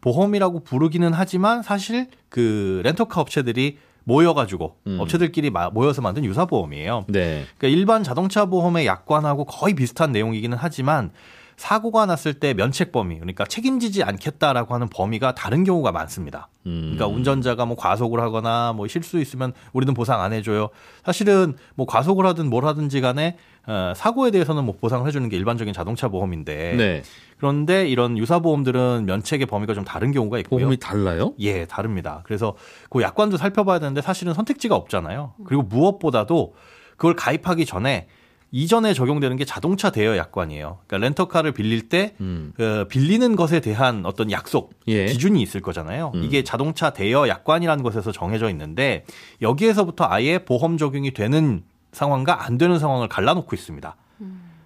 보험이라고 0.00 0.60
부르기는 0.64 1.12
하지만 1.12 1.62
사실 1.62 2.08
그 2.28 2.80
렌터카 2.84 3.20
업체들이 3.20 3.78
모여가지고 4.04 4.76
음. 4.86 4.98
업체들끼리 5.00 5.50
마- 5.50 5.70
모여서 5.70 6.00
만든 6.02 6.24
유사 6.24 6.46
보험이에요. 6.46 7.04
네. 7.08 7.44
그러니까 7.58 7.78
일반 7.78 8.02
자동차 8.02 8.46
보험의 8.46 8.86
약관하고 8.86 9.44
거의 9.44 9.74
비슷한 9.74 10.10
내용이기는 10.12 10.56
하지만 10.58 11.10
사고가 11.56 12.06
났을 12.06 12.32
때 12.32 12.54
면책 12.54 12.90
범위, 12.90 13.16
그러니까 13.16 13.44
책임지지 13.44 14.02
않겠다라고 14.02 14.72
하는 14.74 14.88
범위가 14.88 15.34
다른 15.34 15.62
경우가 15.62 15.92
많습니다. 15.92 16.48
음. 16.64 16.94
그러니까 16.96 17.06
운전자가 17.06 17.66
뭐 17.66 17.76
과속을 17.76 18.18
하거나 18.20 18.72
뭐 18.72 18.88
실수 18.88 19.20
있으면 19.20 19.52
우리는 19.74 19.92
보상 19.92 20.22
안 20.22 20.32
해줘요. 20.32 20.70
사실은 21.04 21.54
뭐 21.74 21.84
과속을 21.86 22.24
하든 22.24 22.48
뭘 22.48 22.64
하든지 22.64 23.02
간에 23.02 23.36
어, 23.66 23.92
사고에 23.94 24.30
대해서는 24.30 24.64
뭐 24.64 24.74
보상을 24.80 25.06
해주는 25.06 25.28
게 25.28 25.36
일반적인 25.36 25.72
자동차 25.74 26.08
보험인데 26.08 26.74
네. 26.76 27.02
그런데 27.38 27.88
이런 27.88 28.18
유사 28.18 28.38
보험들은 28.38 29.04
면책의 29.06 29.46
범위가 29.46 29.74
좀 29.74 29.84
다른 29.84 30.12
경우가 30.12 30.38
있고요. 30.40 30.60
보험이 30.60 30.76
달라요? 30.78 31.34
예, 31.40 31.66
다릅니다. 31.66 32.22
그래서 32.24 32.54
그 32.88 33.02
약관도 33.02 33.36
살펴봐야 33.36 33.78
되는데 33.78 34.02
사실은 34.02 34.34
선택지가 34.34 34.74
없잖아요. 34.74 35.34
그리고 35.44 35.62
무엇보다도 35.62 36.54
그걸 36.96 37.14
가입하기 37.16 37.64
전에 37.66 38.08
이전에 38.52 38.94
적용되는 38.94 39.36
게 39.36 39.44
자동차 39.44 39.90
대여 39.90 40.16
약관이에요. 40.16 40.78
그러니까 40.86 41.06
렌터카를 41.06 41.52
빌릴 41.52 41.88
때 41.88 42.14
음. 42.20 42.52
그 42.56 42.84
빌리는 42.88 43.36
것에 43.36 43.60
대한 43.60 44.04
어떤 44.04 44.30
약속 44.30 44.74
예. 44.88 45.06
기준이 45.06 45.40
있을 45.40 45.60
거잖아요. 45.60 46.12
음. 46.14 46.24
이게 46.24 46.42
자동차 46.42 46.90
대여 46.90 47.28
약관이라는 47.28 47.84
것에서 47.84 48.10
정해져 48.10 48.50
있는데 48.50 49.04
여기에서부터 49.40 50.06
아예 50.08 50.38
보험 50.38 50.78
적용이 50.78 51.12
되는 51.12 51.62
상황과 51.92 52.44
안 52.44 52.58
되는 52.58 52.78
상황을 52.78 53.08
갈라놓고 53.08 53.54
있습니다. 53.54 53.96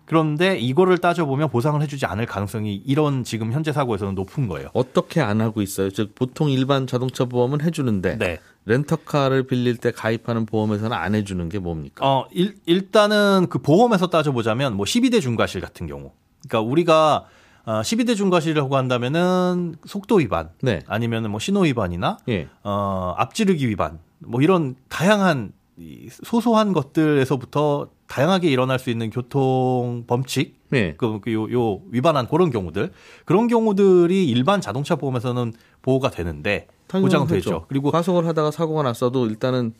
그런데 0.07 0.59
이거를 0.59 0.99
따져보면 0.99 1.49
보상을 1.49 1.81
해주지 1.81 2.05
않을 2.07 2.27
가능성이 2.27 2.75
이런 2.85 3.25
지금 3.25 3.53
현재 3.53 3.73
사고에서는 3.73 4.15
높은 4.15 4.49
거예요. 4.49 4.69
어떻게 4.75 5.21
안 5.21 5.41
하고 5.41 5.63
있어요? 5.63 5.91
즉 5.91 6.15
보통 6.15 6.51
일반 6.51 6.87
자동차 6.87 7.25
보험은 7.25 7.63
해주는데 7.63 8.19
네. 8.19 8.39
렌터카를 8.67 9.47
빌릴 9.47 9.77
때 9.77 9.93
가입하는 9.93 10.47
보험에서는 10.47 10.95
안 10.95 11.15
해주는 11.15 11.49
게 11.49 11.59
뭡니까? 11.59 12.07
어, 12.07 12.27
일, 12.33 12.57
일단은 12.67 13.47
그 13.49 13.59
보험에서 13.59 14.09
따져보자면 14.09 14.75
뭐 14.75 14.85
12대 14.85 15.23
중과실 15.23 15.61
같은 15.61 15.87
경우. 15.87 16.13
그러니까 16.47 16.71
우리가 16.71 17.25
어, 17.65 17.81
12대 17.81 18.15
중과실이라고 18.15 18.77
한다면은 18.77 19.77
속도 19.87 20.17
위반 20.17 20.51
네. 20.61 20.81
아니면은 20.87 21.31
뭐 21.31 21.41
신호 21.41 21.61
위반이나 21.61 22.19
예. 22.29 22.49
어, 22.63 23.15
앞지르기 23.17 23.67
위반 23.69 24.01
뭐 24.19 24.43
이런 24.43 24.77
다양한 24.89 25.53
이 25.77 26.09
소소한 26.11 26.73
것들에서부터 26.73 27.89
다양하게 28.07 28.49
일어날 28.51 28.79
수 28.79 28.91
있는 28.91 29.11
교통 29.11 30.05
범칙 30.07 30.57
네. 30.71 30.95
그, 30.97 31.21
그 31.21 31.33
요, 31.33 31.51
요 31.53 31.81
위반한 31.91 32.29
그런 32.29 32.51
경우들 32.51 32.93
그런 33.25 33.49
경우들이 33.49 34.29
일반 34.29 34.61
자동차 34.61 34.95
보험에서는 34.97 35.53
보호가 35.83 36.11
되는데 36.11 36.69
보장되죠. 36.89 37.27
당연하죠. 37.51 37.67
그리고 37.69 37.91
과속을 37.91 38.27
하다가 38.27 38.51
사고가 38.53 38.83
났어도 38.83 39.27
일단은 39.27 39.75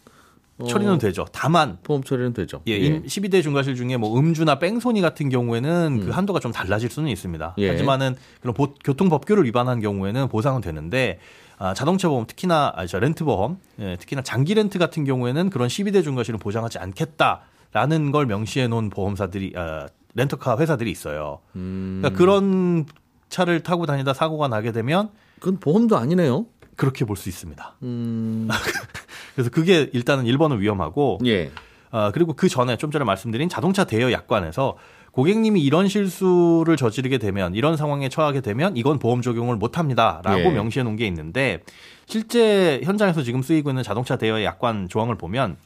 어, 0.59 0.67
처리는 0.67 0.99
되죠. 0.99 1.27
다만 1.33 1.79
보험 1.83 2.03
처리는 2.05 2.33
되죠. 2.33 2.61
예, 2.69 2.77
임- 2.77 3.03
12대 3.05 3.43
중과실 3.43 3.75
중에 3.75 3.97
뭐 3.97 4.17
음주나 4.19 4.59
뺑소니 4.61 5.01
같은 5.01 5.29
경우에는 5.29 5.99
음. 6.01 6.07
그 6.07 6.11
한도가 6.11 6.39
좀 6.41 6.53
달라질 6.53 6.91
수는 6.91 7.09
있습니다. 7.09 7.55
예. 7.59 7.71
하지만은 7.71 8.15
그런 8.41 8.55
보- 8.55 8.75
교통법규를 8.85 9.45
위반한 9.45 9.81
경우에는 9.81 10.29
보상은 10.29 10.61
되는데 10.61 11.19
아, 11.19 11.44
자동차 11.75 12.09
보험 12.09 12.27
특히나 12.27 12.73
아, 12.77 12.87
저 12.87 12.99
렌트 12.99 13.25
보험 13.25 13.59
예, 13.79 13.97
특히나 13.97 14.23
장기 14.23 14.55
렌트 14.55 14.79
같은 14.79 15.05
경우에는 15.05 15.51
그런 15.51 15.69
12대 15.69 16.03
중과실은 16.03 16.39
보장하지 16.39 16.79
않겠다라는 16.79 18.13
걸 18.13 18.27
명시해 18.27 18.69
놓은 18.69 18.91
보험사들이 18.91 19.53
아, 19.57 19.87
렌터카 20.15 20.59
회사들이 20.59 20.91
있어요. 20.91 21.41
음, 21.57 21.99
그러니까 22.01 22.19
그런 22.19 22.87
차를 23.29 23.63
타고 23.63 23.87
다니다 23.87 24.15
사고가 24.15 24.49
나게 24.49 24.71
되면 24.73 25.11
그건 25.41 25.59
보험도 25.59 25.97
아니네요. 25.97 26.47
그렇게 26.77 27.05
볼 27.05 27.17
수 27.17 27.29
있습니다. 27.29 27.77
음, 27.83 28.49
그래서 29.35 29.51
그게 29.51 29.89
일단은 29.93 30.25
1번은 30.25 30.59
위험하고 30.59 31.19
예. 31.25 31.51
아, 31.91 32.11
그리고 32.13 32.33
그 32.35 32.49
전에 32.49 32.77
좀 32.77 32.91
전에 32.91 33.05
말씀드린 33.05 33.49
자동차 33.49 33.85
대여 33.85 34.11
약관에서 34.13 34.77
고객님이 35.15 35.63
이런 35.63 35.87
실수를 35.87 36.77
저지르게 36.77 37.19
되면 37.19 37.55
이런 37.55 37.77
상황에 37.77 38.09
처하게 38.09 38.41
되면 38.41 38.77
이건 38.77 38.99
보험 38.99 39.23
적용을 39.23 39.57
못 39.57 39.79
합니다라고 39.79 40.41
예. 40.41 40.51
명시해 40.51 40.83
놓은 40.83 40.97
게 40.97 41.07
있는데 41.07 41.63
실제 42.07 42.81
현장에서 42.83 43.23
지금 43.23 43.41
쓰이고 43.41 43.71
있는 43.71 43.83
자동차 43.85 44.17
대여 44.17 44.43
약관 44.43 44.89
조항을 44.89 45.17
보면 45.17 45.57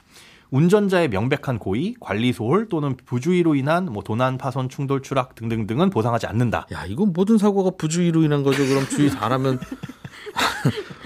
운전자의 0.50 1.08
명백한 1.08 1.58
고의, 1.58 1.94
관리 2.00 2.32
소홀 2.32 2.68
또는 2.68 2.96
부주의로 3.04 3.54
인한 3.54 3.86
뭐 3.86 4.02
도난, 4.02 4.38
파손, 4.38 4.68
충돌, 4.68 5.02
추락 5.02 5.34
등등등은 5.34 5.90
보상하지 5.90 6.26
않는다. 6.26 6.66
야, 6.72 6.86
이건 6.86 7.12
모든 7.12 7.36
사고가 7.36 7.72
부주의로 7.76 8.22
인한 8.22 8.42
거죠. 8.42 8.66
그럼 8.66 8.86
주의 8.86 9.10
잘하면 9.10 9.58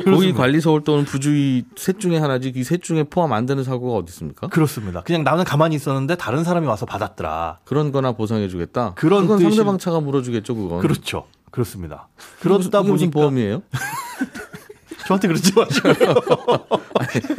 고의 0.05 0.33
관리 0.33 0.61
서울 0.61 0.83
또는 0.85 1.05
부주의 1.05 1.65
셋 1.77 2.01
중에 2.01 2.19
하나지 2.19 2.53
이 2.55 2.63
셋 2.65 2.83
중에 2.83 3.05
포함 3.05 3.33
안 3.33 3.47
되는 3.47 3.63
사고가 3.65 3.99
어디 3.99 4.11
있습니까? 4.11 4.49
그렇습니다. 4.49 5.03
그냥 5.03 5.23
나는 5.25 5.45
가만히 5.45 5.77
있었는데 5.77 6.17
다른 6.17 6.45
사람이 6.45 6.67
와서 6.67 6.87
받았더라. 6.87 7.59
그런 7.65 7.93
거나 7.93 8.13
보상해 8.13 8.49
주겠다. 8.49 8.95
그런 8.95 9.23
그건 9.23 9.39
뜻이- 9.39 9.43
상대방 9.55 9.79
차가 9.79 10.01
물어 10.01 10.23
주겠죠, 10.23 10.55
그건. 10.55 10.81
그렇죠. 10.81 11.27
그렇습니다. 11.51 12.09
그러다 12.41 12.81
이게 12.81 12.91
무슨 12.91 13.11
보험이에요? 13.11 13.63
저한테 15.07 15.29
그러지 15.29 15.53
마시고요. 15.55 15.95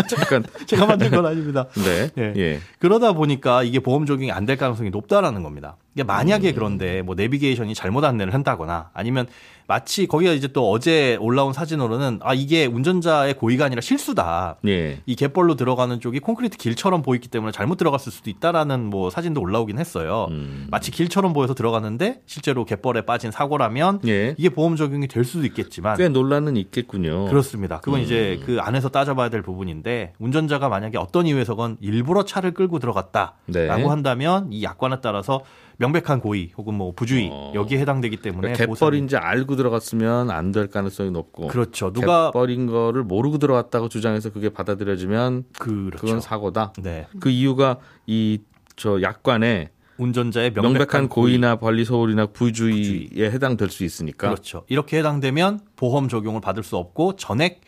잠깐. 0.10 0.44
제가 0.68 0.86
만든 0.86 1.10
건 1.12 1.26
아닙니다. 1.26 1.66
네. 1.76 2.10
예. 2.18 2.34
예. 2.36 2.60
그러다 2.80 3.14
보니까 3.14 3.64
이게 3.64 3.80
보험 3.80 4.06
적용이 4.06 4.32
안 4.32 4.46
될 4.46 4.58
가능성이 4.58 4.90
높다라는 4.90 5.42
겁니다. 5.44 5.78
이게 5.96 6.04
만약에 6.04 6.50
음. 6.50 6.56
그런데 6.56 7.02
뭐 7.02 7.16
내비게이션이 7.16 7.76
잘못 7.76 8.04
안내를 8.04 8.34
한다거나 8.34 8.90
아니면 8.94 9.28
마치 9.68 10.08
거기가 10.08 10.34
이제 10.34 10.48
또 10.48 10.70
어제 10.72 11.18
올라온 11.22 11.54
사진으로는 11.54 12.20
아 12.22 12.34
이게 12.34 12.66
운전자의 12.66 13.36
고의가 13.36 13.66
아니라 13.66 13.82
실수다. 13.82 14.58
예. 14.68 15.00
이 15.06 15.16
갯벌로 15.16 15.56
들어가는 15.56 16.00
쪽이 16.00 16.20
콘크리트 16.20 16.58
길처럼 16.58 17.02
보이기 17.02 17.30
때문에 17.30 17.52
잘못 17.52 17.78
들어갔을 17.78 18.12
수도 18.12 18.30
있다라는 18.30 18.86
뭐 18.86 19.10
사진도 19.10 19.40
올라오긴 19.42 19.80
했어요. 19.80 20.28
음. 20.32 20.68
마치 20.70 20.92
길처럼 20.92 21.32
보여서 21.34 21.54
들어갔는데 21.54 22.22
실제로 22.26 22.66
갯벌에 22.66 23.02
빠진 23.02 23.32
사고라면 23.32 24.02
예. 24.06 24.36
이게 24.38 24.50
보험 24.50 24.76
적용이 24.76 25.08
될 25.08 25.24
수도 25.24 25.46
있겠지만 25.46 25.98
꽤 25.98 26.10
논란은 26.10 26.58
있겠군요. 26.58 27.26
그렇습니다. 27.26 27.80
그건 27.80 28.02
음. 28.02 28.04
이제 28.04 28.42
그 28.46 28.58
안에서 28.60 28.90
따져봐야 28.90 29.30
될 29.30 29.42
부분인데 29.42 30.14
운전자가 30.20 30.68
만약에 30.68 30.98
어떤 30.98 31.26
이유에서건 31.26 31.78
일부러 31.80 32.26
차를 32.26 32.54
끌고 32.54 32.80
들어갔다라고 32.80 33.38
네. 33.48 33.86
한다면 33.86 34.52
이 34.52 34.64
약관에 34.64 34.98
따라서 35.02 35.44
명백한 35.78 36.20
고의 36.20 36.52
혹은 36.58 36.76
뭐 36.76 36.94
부주의 36.96 37.30
어. 37.32 37.52
여기에 37.56 37.80
해당되기 37.80 38.18
때문에 38.18 38.42
그러니까 38.54 38.66
보상이- 38.66 38.80
갯벌인지 38.80 39.18
알고 39.18 39.56
들어갔으면 39.56 40.30
안 40.32 40.52
될 40.52 40.68
가능성이 40.68 41.10
높고. 41.12 41.48
그렇죠. 41.48 41.92
누가 41.94 42.30
갯벌인 42.32 42.68
거를 42.68 43.04
모르고 43.04 43.40
들어갔다고 43.40 43.90
주장해서 43.90 44.32
그게 44.32 44.50
받아들여지면 44.50 45.46
그렇죠. 45.58 45.98
그건 46.06 46.20
사고다. 46.22 46.74
네. 46.82 47.08
그 47.20 47.30
이유가 47.30 47.80
이 48.08 48.40
저 48.76 49.04
약관에 49.04 49.70
운전자의 50.00 50.52
명백한, 50.54 50.74
명백한, 50.74 51.08
고의. 51.10 51.34
고의나 51.34 51.58
관리 51.58 51.86
소홀이나 51.86 52.26
부주의에 52.26 53.30
해당될 53.30 53.70
수 53.70 53.84
있으니까. 53.84 54.30
그렇죠. 54.30 54.64
이렇게 54.68 54.98
해당되면 54.98 55.60
보험 55.76 56.08
적용을 56.10 56.42
받을 56.42 56.64
수 56.64 56.76
없고 56.78 57.16
전액 57.16 57.52
에, 57.54 57.60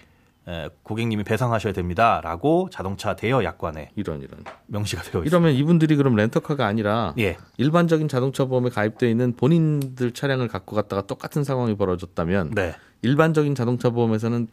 고객님이 0.84 1.24
배상하셔야 1.24 1.74
됩니다라고 1.74 2.70
자동차 2.72 3.16
대여 3.16 3.44
약관에 3.44 3.90
이런 3.96 4.22
이런. 4.22 4.44
명시가 4.68 5.02
되어 5.02 5.24
있습니다. 5.24 5.28
이러면 5.28 5.54
이분들이 5.54 5.96
그럼 5.96 6.16
렌터카가 6.16 6.66
아니라 6.66 7.14
예. 7.18 7.38
일반적인 7.58 8.08
자동차 8.08 8.46
보험에 8.46 8.70
가입되어 8.70 9.10
있는 9.10 9.36
본인들 9.36 10.12
차량을 10.12 10.48
갖고 10.48 10.76
갔다가 10.76 11.02
똑같은 11.08 11.44
상황이 11.44 11.76
벌어졌다면 11.76 12.52
네. 12.52 12.76
일반적인 13.02 13.56
자동차 13.56 13.90
보험에서는 13.90 14.48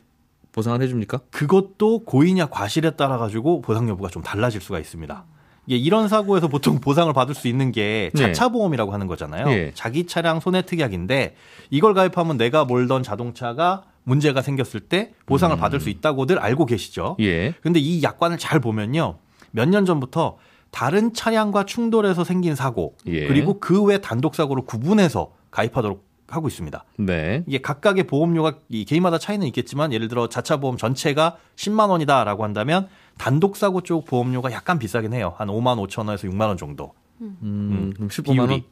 보상을 0.52 0.80
해줍니까? 0.82 1.20
그것도 1.30 2.04
고의냐 2.04 2.46
과실에 2.46 2.90
따라 2.92 3.18
가지고 3.18 3.60
보상 3.62 3.88
여부가 3.88 4.08
좀 4.08 4.22
달라질 4.22 4.60
수가 4.60 4.78
있습니다. 4.78 5.24
이게 5.66 5.76
이런 5.76 6.08
사고에서 6.08 6.48
보통 6.48 6.80
보상을 6.80 7.12
받을 7.12 7.34
수 7.34 7.48
있는 7.48 7.70
게 7.70 8.10
네. 8.14 8.22
자차 8.22 8.48
보험이라고 8.48 8.92
하는 8.92 9.06
거잖아요. 9.06 9.48
예. 9.50 9.72
자기 9.74 10.06
차량 10.06 10.40
손해 10.40 10.62
특약인데 10.62 11.36
이걸 11.70 11.94
가입하면 11.94 12.36
내가 12.36 12.64
몰던 12.64 13.02
자동차가 13.02 13.84
문제가 14.04 14.42
생겼을 14.42 14.80
때 14.80 15.12
보상을 15.26 15.56
받을 15.56 15.80
수 15.80 15.88
있다고들 15.90 16.38
알고 16.38 16.66
계시죠. 16.66 17.16
음. 17.18 17.24
예. 17.24 17.54
근데 17.62 17.78
이 17.80 18.02
약관을 18.02 18.38
잘 18.38 18.60
보면요. 18.60 19.18
몇 19.52 19.68
년 19.68 19.84
전부터 19.84 20.38
다른 20.70 21.12
차량과 21.12 21.66
충돌해서 21.66 22.24
생긴 22.24 22.54
사고 22.54 22.96
예. 23.06 23.26
그리고 23.26 23.60
그 23.60 23.84
외 23.84 24.00
단독 24.00 24.34
사고를 24.34 24.64
구분해서 24.64 25.32
가입하도록 25.50 26.04
하고 26.28 26.48
있습니다. 26.48 26.84
네. 26.96 27.44
이게 27.46 27.60
각각의 27.60 28.06
보험료가 28.06 28.54
이 28.70 28.86
개인마다 28.86 29.18
차이는 29.18 29.46
있겠지만 29.48 29.92
예를 29.92 30.08
들어 30.08 30.28
자차 30.30 30.56
보험 30.56 30.78
전체가 30.78 31.36
10만 31.56 31.90
원이다라고 31.90 32.42
한다면 32.42 32.88
단독 33.18 33.56
사고 33.56 33.82
쪽 33.82 34.06
보험료가 34.06 34.50
약간 34.52 34.78
비싸긴 34.78 35.12
해요. 35.12 35.34
한 35.36 35.48
5만 35.48 35.76
5천 35.86 36.06
원에서 36.06 36.26
6만 36.26 36.46
원 36.48 36.56
정도. 36.56 36.94
음, 37.20 37.92
그럼 37.94 38.08
15만 38.08 38.38
원. 38.50 38.62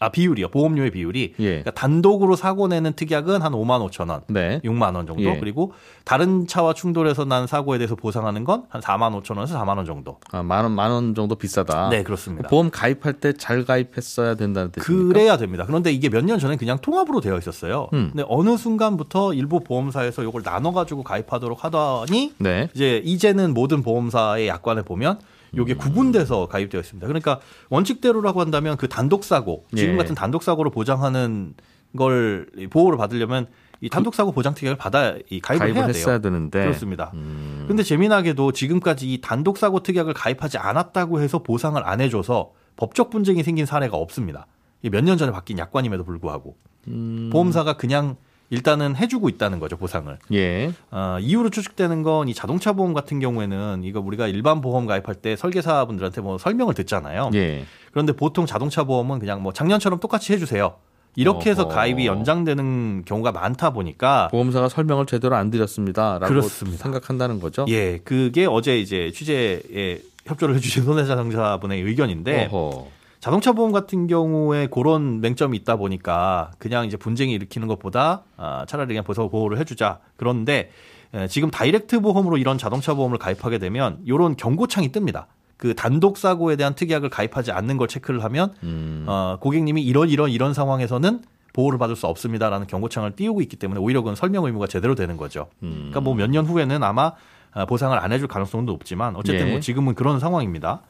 아 0.00 0.10
비율이요. 0.10 0.48
보험료의 0.48 0.90
비율이 0.90 1.34
예. 1.38 1.44
그러니까 1.44 1.70
단독으로 1.72 2.36
사고 2.36 2.68
내는 2.68 2.92
특약은 2.92 3.42
한 3.42 3.52
5만 3.52 3.88
5천 3.90 4.10
원, 4.10 4.20
네. 4.28 4.60
6만 4.64 4.94
원 4.94 5.06
정도. 5.06 5.22
예. 5.24 5.38
그리고 5.38 5.72
다른 6.04 6.46
차와 6.46 6.72
충돌해서 6.74 7.24
난 7.24 7.46
사고에 7.46 7.78
대해서 7.78 7.94
보상하는 7.96 8.44
건 8.44 8.64
한 8.68 8.80
4만 8.80 9.20
5천 9.22 9.36
원에서 9.36 9.58
4만 9.58 9.76
원 9.76 9.84
정도. 9.86 10.18
아, 10.32 10.42
만 10.42 10.62
원, 10.64 10.72
만 10.72 10.90
원 10.90 11.14
정도 11.14 11.34
비싸다. 11.34 11.88
네, 11.90 12.02
그렇습니다. 12.02 12.48
보험 12.48 12.70
가입할 12.70 13.14
때 13.14 13.32
잘 13.32 13.64
가입했어야 13.64 14.34
된다는 14.34 14.70
뜻입니까? 14.72 15.08
그래야 15.12 15.36
됩니다. 15.36 15.64
그런데 15.66 15.90
이게 15.92 16.08
몇 16.08 16.24
년 16.24 16.38
전에 16.38 16.56
그냥 16.56 16.78
통합으로 16.78 17.20
되어 17.20 17.38
있었어요. 17.38 17.88
음. 17.92 18.10
근데 18.12 18.24
어느 18.28 18.56
순간부터 18.56 19.32
일부 19.34 19.60
보험사에서 19.60 20.22
이걸 20.22 20.42
나눠 20.42 20.72
가지고 20.72 21.02
가입하도록 21.02 21.64
하더니 21.64 22.32
네. 22.38 22.68
이제 22.74 23.00
이제는 23.04 23.54
모든 23.54 23.82
보험사의 23.82 24.48
약관에 24.48 24.82
보면 24.82 25.18
요게 25.56 25.74
음. 25.74 25.78
구분돼서 25.78 26.46
가입되어 26.48 26.80
있습니다. 26.80 27.06
그러니까 27.06 27.40
원칙대로라고 27.70 28.40
한다면 28.40 28.76
그 28.76 28.88
단독 28.88 29.24
사고 29.24 29.64
지금 29.74 29.94
예. 29.94 29.96
같은 29.96 30.14
단독 30.14 30.42
사고를 30.42 30.70
보장하는 30.70 31.54
걸 31.96 32.46
보호를 32.70 32.98
받으려면 32.98 33.46
이 33.80 33.88
단독 33.88 34.14
사고 34.14 34.32
보장 34.32 34.54
특약을 34.54 34.76
받아 34.76 35.14
이 35.30 35.40
가입을, 35.40 35.58
가입을 35.66 35.76
해야 35.76 35.86
했어야 35.86 36.18
돼요. 36.18 36.30
되는데. 36.32 36.60
그렇습니다. 36.62 37.12
음. 37.14 37.64
근데 37.68 37.82
재미나게도 37.82 38.52
지금까지 38.52 39.12
이 39.12 39.20
단독 39.20 39.56
사고 39.56 39.80
특약을 39.82 40.14
가입하지 40.14 40.58
않았다고 40.58 41.20
해서 41.20 41.42
보상을 41.42 41.80
안 41.86 42.00
해줘서 42.00 42.52
법적 42.76 43.10
분쟁이 43.10 43.42
생긴 43.42 43.66
사례가 43.66 43.96
없습니다. 43.96 44.46
몇 44.82 45.02
년 45.04 45.16
전에 45.18 45.32
바뀐 45.32 45.58
약관임에도 45.58 46.04
불구하고 46.04 46.56
음. 46.88 47.30
보험사가 47.32 47.76
그냥 47.76 48.16
일단은 48.50 48.96
해주고 48.96 49.28
있다는 49.28 49.58
거죠 49.60 49.76
보상을. 49.76 50.16
예. 50.32 50.72
어, 50.90 51.18
이유로 51.20 51.50
추측되는 51.50 52.02
건 52.02 52.28
이 52.28 52.34
자동차 52.34 52.72
보험 52.72 52.92
같은 52.94 53.20
경우에는 53.20 53.82
이거 53.84 54.00
우리가 54.00 54.26
일반 54.26 54.60
보험 54.60 54.86
가입할 54.86 55.14
때 55.16 55.36
설계사분들한테 55.36 56.20
뭐 56.20 56.36
설명을 56.38 56.74
듣잖아요. 56.74 57.30
예. 57.34 57.64
그런데 57.92 58.12
보통 58.12 58.44
자동차 58.46 58.84
보험은 58.84 59.18
그냥 59.18 59.42
뭐 59.42 59.52
작년처럼 59.52 60.00
똑같이 60.00 60.32
해주세요. 60.32 60.74
이렇게 61.16 61.50
해서 61.50 61.62
어허. 61.64 61.74
가입이 61.74 62.06
연장되는 62.06 63.04
경우가 63.04 63.32
많다 63.32 63.70
보니까 63.70 64.28
보험사가 64.30 64.68
설명을 64.68 65.06
제대로 65.06 65.36
안 65.36 65.50
드렸습니다라고 65.50 66.26
그렇습니다. 66.26 66.82
생각한다는 66.82 67.40
거죠. 67.40 67.64
예, 67.68 67.98
그게 67.98 68.46
어제 68.46 68.78
이제 68.78 69.10
취재에 69.12 70.00
협조를 70.26 70.54
해주신 70.56 70.84
손해자상자분의 70.84 71.80
의견인데 71.82 72.46
어허. 72.52 72.86
자동차 73.20 73.52
보험 73.52 73.72
같은 73.72 74.06
경우에 74.06 74.68
그런 74.68 75.20
맹점이 75.20 75.56
있다 75.58 75.76
보니까 75.76 76.52
그냥 76.58 76.86
이제 76.86 76.96
분쟁이 76.96 77.32
일으키는 77.32 77.66
것보다 77.68 78.22
아, 78.36 78.64
차라리 78.68 78.88
그냥 78.88 79.04
보서 79.04 79.28
보호를 79.28 79.58
해주자. 79.58 79.98
그런데 80.16 80.70
에, 81.14 81.26
지금 81.26 81.50
다이렉트 81.50 82.00
보험으로 82.00 82.36
이런 82.38 82.58
자동차 82.58 82.94
보험을 82.94 83.18
가입하게 83.18 83.58
되면 83.58 83.98
이런 84.04 84.36
경고창이 84.36 84.92
뜹니다. 84.92 85.24
그 85.56 85.74
단독 85.74 86.16
사고에 86.16 86.54
대한 86.54 86.74
특약을 86.74 87.10
가입하지 87.10 87.50
않는 87.50 87.76
걸 87.78 87.88
체크를 87.88 88.22
하면 88.24 88.54
음. 88.62 89.04
어, 89.08 89.38
고객님이 89.40 89.82
이런 89.82 90.08
이런 90.08 90.30
이런 90.30 90.54
상황에서는 90.54 91.22
보호를 91.54 91.78
받을 91.80 91.96
수 91.96 92.06
없습니다라는 92.06 92.68
경고창을 92.68 93.16
띄우고 93.16 93.42
있기 93.42 93.56
때문에 93.56 93.80
오히려 93.80 94.02
그건 94.02 94.14
설명 94.14 94.44
의무가 94.44 94.68
제대로 94.68 94.94
되는 94.94 95.16
거죠. 95.16 95.48
음. 95.64 95.88
그러니까 95.90 96.00
뭐 96.02 96.14
몇 96.14 96.30
년 96.30 96.46
후에는 96.46 96.84
아마 96.84 97.12
아, 97.50 97.64
보상을 97.64 97.98
안 97.98 98.12
해줄 98.12 98.28
가능성도 98.28 98.70
높지만 98.72 99.16
어쨌든 99.16 99.48
예. 99.48 99.50
뭐 99.50 99.60
지금은 99.60 99.94
그런 99.96 100.20
상황입니다. 100.20 100.82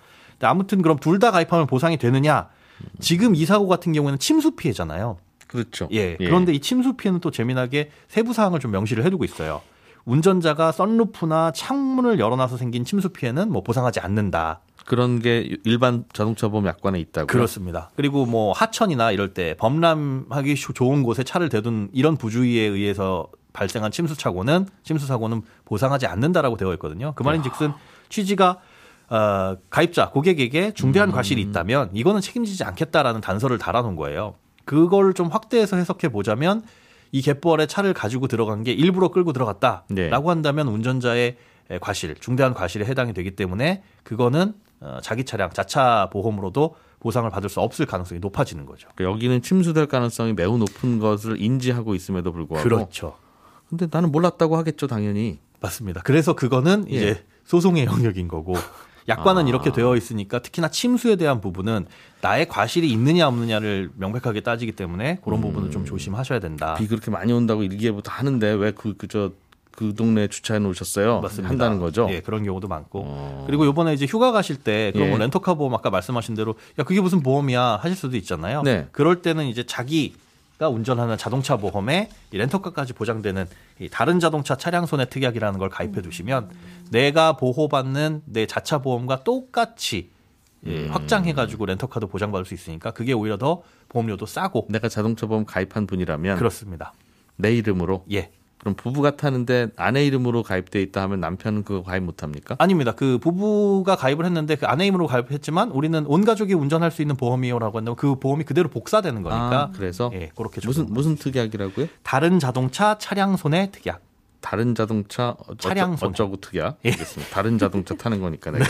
아무튼 0.46 0.82
그럼 0.82 0.98
둘 0.98 1.18
다 1.18 1.30
가입하면 1.30 1.66
보상이 1.66 1.96
되느냐? 1.96 2.48
지금 3.00 3.34
이 3.34 3.44
사고 3.44 3.66
같은 3.66 3.92
경우에는 3.92 4.18
침수 4.18 4.52
피해잖아요. 4.52 5.18
그렇죠. 5.48 5.88
예. 5.92 6.16
그런데 6.16 6.52
이 6.52 6.60
침수 6.60 6.92
피해는 6.94 7.20
또 7.20 7.30
재미나게 7.30 7.90
세부 8.08 8.32
사항을 8.32 8.60
좀 8.60 8.70
명시를 8.70 9.04
해두고 9.04 9.24
있어요. 9.24 9.62
운전자가 10.04 10.72
썬루프나 10.72 11.52
창문을 11.52 12.18
열어놔서 12.18 12.56
생긴 12.56 12.84
침수 12.84 13.08
피해는 13.10 13.50
뭐 13.50 13.62
보상하지 13.62 14.00
않는다. 14.00 14.60
그런 14.86 15.20
게 15.20 15.56
일반 15.64 16.04
자동차 16.14 16.48
보험 16.48 16.66
약관에 16.66 16.98
있다고요. 17.00 17.26
그렇습니다. 17.26 17.90
그리고 17.96 18.24
뭐 18.24 18.52
하천이나 18.52 19.10
이럴 19.12 19.34
때 19.34 19.54
범람하기 19.58 20.56
쉬- 20.56 20.72
좋은 20.72 21.02
곳에 21.02 21.24
차를 21.24 21.48
대둔 21.50 21.90
이런 21.92 22.16
부주의에 22.16 22.62
의해서 22.62 23.28
발생한 23.52 23.90
침수 23.90 24.14
사고는 24.14 24.66
침수 24.84 25.06
사고는 25.06 25.42
보상하지 25.66 26.06
않는다라고 26.06 26.56
되어 26.56 26.72
있거든요. 26.74 27.12
그 27.16 27.22
말인즉슨 27.22 27.72
취지가 28.08 28.60
어, 29.10 29.56
가입자 29.70 30.10
고객에게 30.10 30.72
중대한 30.72 31.10
과실이 31.12 31.40
있다면 31.40 31.90
이거는 31.94 32.20
책임지지 32.20 32.64
않겠다라는 32.64 33.20
단서를 33.20 33.58
달아놓은 33.58 33.96
거예요. 33.96 34.34
그걸 34.64 35.14
좀 35.14 35.28
확대해서 35.28 35.76
해석해 35.76 36.10
보자면 36.10 36.62
이 37.10 37.22
갯벌에 37.22 37.66
차를 37.66 37.94
가지고 37.94 38.28
들어간 38.28 38.62
게 38.62 38.72
일부러 38.72 39.08
끌고 39.08 39.32
들어갔다라고 39.32 39.86
네. 39.94 40.10
한다면 40.10 40.68
운전자의 40.68 41.36
과실, 41.80 42.14
중대한 42.16 42.54
과실에 42.54 42.84
해당이 42.84 43.14
되기 43.14 43.30
때문에 43.30 43.82
그거는 44.02 44.54
어, 44.80 44.98
자기 45.02 45.24
차량 45.24 45.50
자차 45.50 46.08
보험으로도 46.12 46.76
보상을 47.00 47.28
받을 47.30 47.48
수 47.48 47.60
없을 47.60 47.86
가능성이 47.86 48.20
높아지는 48.20 48.66
거죠. 48.66 48.88
그러니까 48.94 49.14
여기는 49.14 49.42
침수될 49.42 49.86
가능성이 49.86 50.32
매우 50.34 50.58
높은 50.58 50.98
것을 50.98 51.40
인지하고 51.40 51.94
있음에도 51.94 52.32
불구하고. 52.32 52.68
그렇죠. 52.68 53.16
근데 53.68 53.86
나는 53.90 54.12
몰랐다고 54.12 54.56
하겠죠, 54.56 54.86
당연히. 54.86 55.38
맞습니다. 55.60 56.02
그래서 56.04 56.34
그거는 56.34 56.86
예. 56.90 56.94
이제 56.94 57.24
소송의 57.44 57.86
영역인 57.86 58.28
거고 58.28 58.54
약관은 59.08 59.44
아. 59.44 59.48
이렇게 59.48 59.72
되어 59.72 59.96
있으니까 59.96 60.40
특히나 60.40 60.68
침수에 60.68 61.16
대한 61.16 61.40
부분은 61.40 61.86
나의 62.20 62.48
과실이 62.48 62.90
있느냐 62.92 63.26
없느냐를 63.28 63.90
명백하게 63.96 64.40
따지기 64.42 64.72
때문에 64.72 65.18
그런 65.24 65.40
부분은 65.40 65.68
음. 65.68 65.70
좀 65.70 65.84
조심하셔야 65.84 66.40
된다. 66.40 66.74
비 66.74 66.86
그렇게 66.86 67.10
많이 67.10 67.32
온다고 67.32 67.62
일기예보도 67.62 68.10
하는데 68.10 68.52
왜 68.52 68.72
그 68.72 68.96
그저 68.96 69.32
그 69.72 69.94
동네에 69.94 70.26
주차해 70.26 70.58
놓으셨어요? 70.58 71.20
맞습니다. 71.20 71.48
한다는 71.50 71.78
거죠. 71.78 72.08
예, 72.10 72.20
그런 72.20 72.42
경우도 72.42 72.66
많고. 72.66 73.02
어. 73.06 73.44
그리고 73.46 73.64
요번에 73.64 73.94
이제 73.94 74.06
휴가 74.06 74.32
가실 74.32 74.56
때 74.56 74.90
그런 74.92 75.06
예. 75.06 75.10
뭐 75.10 75.18
렌터카 75.20 75.54
보험 75.54 75.72
아까 75.72 75.88
말씀하신 75.88 76.34
대로 76.34 76.56
야 76.80 76.82
그게 76.82 77.00
무슨 77.00 77.22
보험이야 77.22 77.78
하실 77.80 77.96
수도 77.96 78.16
있잖아요. 78.16 78.62
네. 78.62 78.88
그럴 78.90 79.22
때는 79.22 79.46
이제 79.46 79.62
자기 79.64 80.14
가 80.58 80.68
운전하는 80.68 81.16
자동차 81.16 81.56
보험에 81.56 82.10
이 82.32 82.36
렌터카까지 82.36 82.92
보장되는 82.94 83.46
이 83.78 83.88
다른 83.88 84.18
자동차 84.18 84.56
차량 84.56 84.86
손해 84.86 85.04
특약이라는 85.08 85.56
걸 85.56 85.68
가입해 85.68 86.02
두시면 86.02 86.50
내가 86.90 87.36
보호받는 87.36 88.22
내 88.24 88.46
자차 88.46 88.78
보험과 88.78 89.22
똑같이 89.22 90.10
예, 90.66 90.86
음. 90.86 90.88
확장해 90.90 91.32
가지고 91.34 91.66
렌터카도 91.66 92.08
보장받을 92.08 92.44
수 92.44 92.54
있으니까 92.54 92.90
그게 92.90 93.12
오히려 93.12 93.38
더 93.38 93.62
보험료도 93.88 94.26
싸고 94.26 94.66
내가 94.68 94.88
자동차 94.88 95.26
보험 95.26 95.44
가입한 95.44 95.86
분이라면 95.86 96.36
그렇습니다. 96.38 96.92
내 97.36 97.54
이름으로 97.54 98.04
예. 98.10 98.32
그럼 98.58 98.74
부부가 98.74 99.16
타는데 99.16 99.68
아내 99.76 100.04
이름으로 100.04 100.42
가입돼 100.42 100.82
있다 100.82 101.02
하면 101.02 101.20
남편은 101.20 101.62
그거 101.64 101.82
가입 101.82 102.02
못 102.02 102.22
합니까? 102.22 102.56
아닙니다. 102.58 102.92
그 102.92 103.18
부부가 103.18 103.94
가입을 103.96 104.24
했는데 104.24 104.56
그 104.56 104.66
아내 104.66 104.84
이름으로 104.86 105.06
가입했지만 105.06 105.70
우리는 105.70 106.04
온 106.06 106.24
가족이 106.24 106.54
운전할 106.54 106.90
수 106.90 107.02
있는 107.02 107.16
보험이요라고 107.16 107.78
한다면 107.78 107.96
그 107.96 108.16
보험이 108.16 108.44
그대로 108.44 108.68
복사되는 108.68 109.22
거니까 109.22 109.60
아, 109.60 109.70
그래서 109.74 110.10
예, 110.14 110.30
그렇게 110.36 110.60
무슨. 110.64 110.86
무슨 110.92 111.16
특약이라고요? 111.16 111.86
다른 112.02 112.38
자동차 112.40 112.98
차량 112.98 113.36
손해 113.36 113.70
특약. 113.70 114.00
다른 114.40 114.74
자동차 114.74 115.34
어쩌, 115.48 115.68
차량 115.68 115.96
손해. 115.96 116.10
어쩌고 116.10 116.36
특약. 116.40 116.78
예. 116.84 116.90
알겠습니다. 116.90 117.32
다른 117.34 117.58
자동차 117.58 117.94
타는 117.94 118.20
거니까 118.20 118.50
내가 118.50 118.64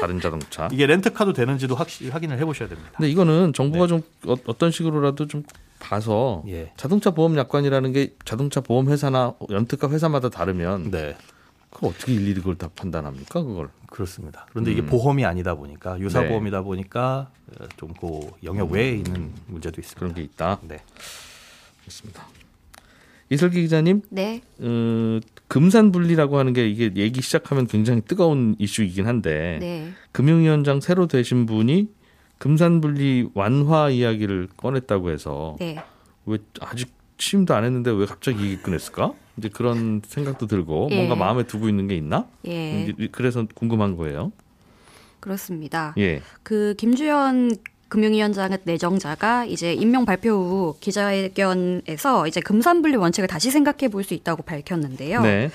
다른 0.00 0.20
자동차. 0.20 0.68
이게 0.72 0.86
렌트카도 0.86 1.32
되는지도 1.32 1.74
확실히 1.76 2.10
확인을 2.10 2.38
해보셔야 2.38 2.68
됩니다. 2.68 2.90
근데 2.96 3.08
이거는 3.10 3.52
정부가 3.52 3.86
좀 3.86 4.02
어, 4.26 4.34
어떤 4.46 4.70
식으로라도 4.70 5.26
좀 5.28 5.44
봐서 5.82 6.44
예. 6.46 6.72
자동차 6.76 7.10
보험 7.10 7.36
약관이라는 7.36 7.92
게 7.92 8.14
자동차 8.24 8.60
보험 8.60 8.88
회사나 8.88 9.34
렌트카 9.48 9.90
회사마다 9.90 10.28
다르면 10.28 10.92
네, 10.92 11.16
그걸 11.70 11.90
어떻게 11.90 12.14
일일이 12.14 12.34
그걸 12.36 12.56
다 12.56 12.70
판단합니까 12.74 13.42
그걸? 13.42 13.68
그렇습니다. 13.90 14.46
그런데 14.50 14.72
이게 14.72 14.86
보험이 14.86 15.24
아니다 15.26 15.54
보니까 15.54 15.98
유사 16.00 16.20
음. 16.20 16.22
네. 16.22 16.28
보험이다 16.28 16.62
보니까 16.62 17.30
좀 17.76 17.92
그 18.00 18.30
영역 18.44 18.70
외에 18.70 18.92
있는 18.92 19.32
문제도 19.46 19.80
있습니다. 19.80 19.98
그런 19.98 20.14
게 20.14 20.22
있다. 20.22 20.60
네. 20.62 20.80
그렇습니다. 21.80 22.26
이슬기 23.28 23.62
기자님, 23.62 24.02
네. 24.10 24.42
어, 24.58 25.18
금산 25.48 25.90
분리라고 25.90 26.38
하는 26.38 26.52
게 26.52 26.68
이게 26.68 26.92
얘기 26.96 27.22
시작하면 27.22 27.66
굉장히 27.66 28.02
뜨거운 28.02 28.54
이슈이긴 28.58 29.06
한데 29.06 29.58
네. 29.60 29.92
금융위원장 30.12 30.80
새로 30.80 31.06
되신 31.06 31.46
분이 31.46 31.88
금산 32.42 32.80
분리 32.80 33.28
완화 33.34 33.88
이야기를 33.88 34.48
꺼냈다고 34.56 35.10
해서 35.10 35.54
네. 35.60 35.80
왜 36.26 36.38
아직 36.58 36.92
취임도 37.16 37.54
안 37.54 37.62
했는데 37.62 37.92
왜 37.92 38.04
갑자기 38.04 38.42
얘기 38.42 38.60
꺼냈을까? 38.60 39.12
이제 39.36 39.48
그런 39.48 40.02
생각도 40.04 40.48
들고 40.48 40.88
예. 40.90 40.96
뭔가 40.96 41.14
마음에 41.14 41.44
두고 41.44 41.68
있는 41.68 41.86
게 41.86 41.94
있나? 41.94 42.26
예. 42.48 42.92
그래서 43.12 43.46
궁금한 43.54 43.96
거예요. 43.96 44.32
그렇습니다. 45.20 45.94
예. 45.98 46.20
그 46.42 46.74
김주현 46.78 47.52
금융위원장의 47.86 48.58
내정자가 48.64 49.44
이제 49.44 49.72
임명 49.72 50.04
발표 50.04 50.30
후 50.30 50.76
기자회견에서 50.80 52.26
이제 52.26 52.40
금산분리 52.40 52.96
원칙을 52.96 53.28
다시 53.28 53.52
생각해 53.52 53.86
볼 53.88 54.02
수 54.02 54.14
있다고 54.14 54.42
밝혔는데요. 54.42 55.22
네. 55.22 55.48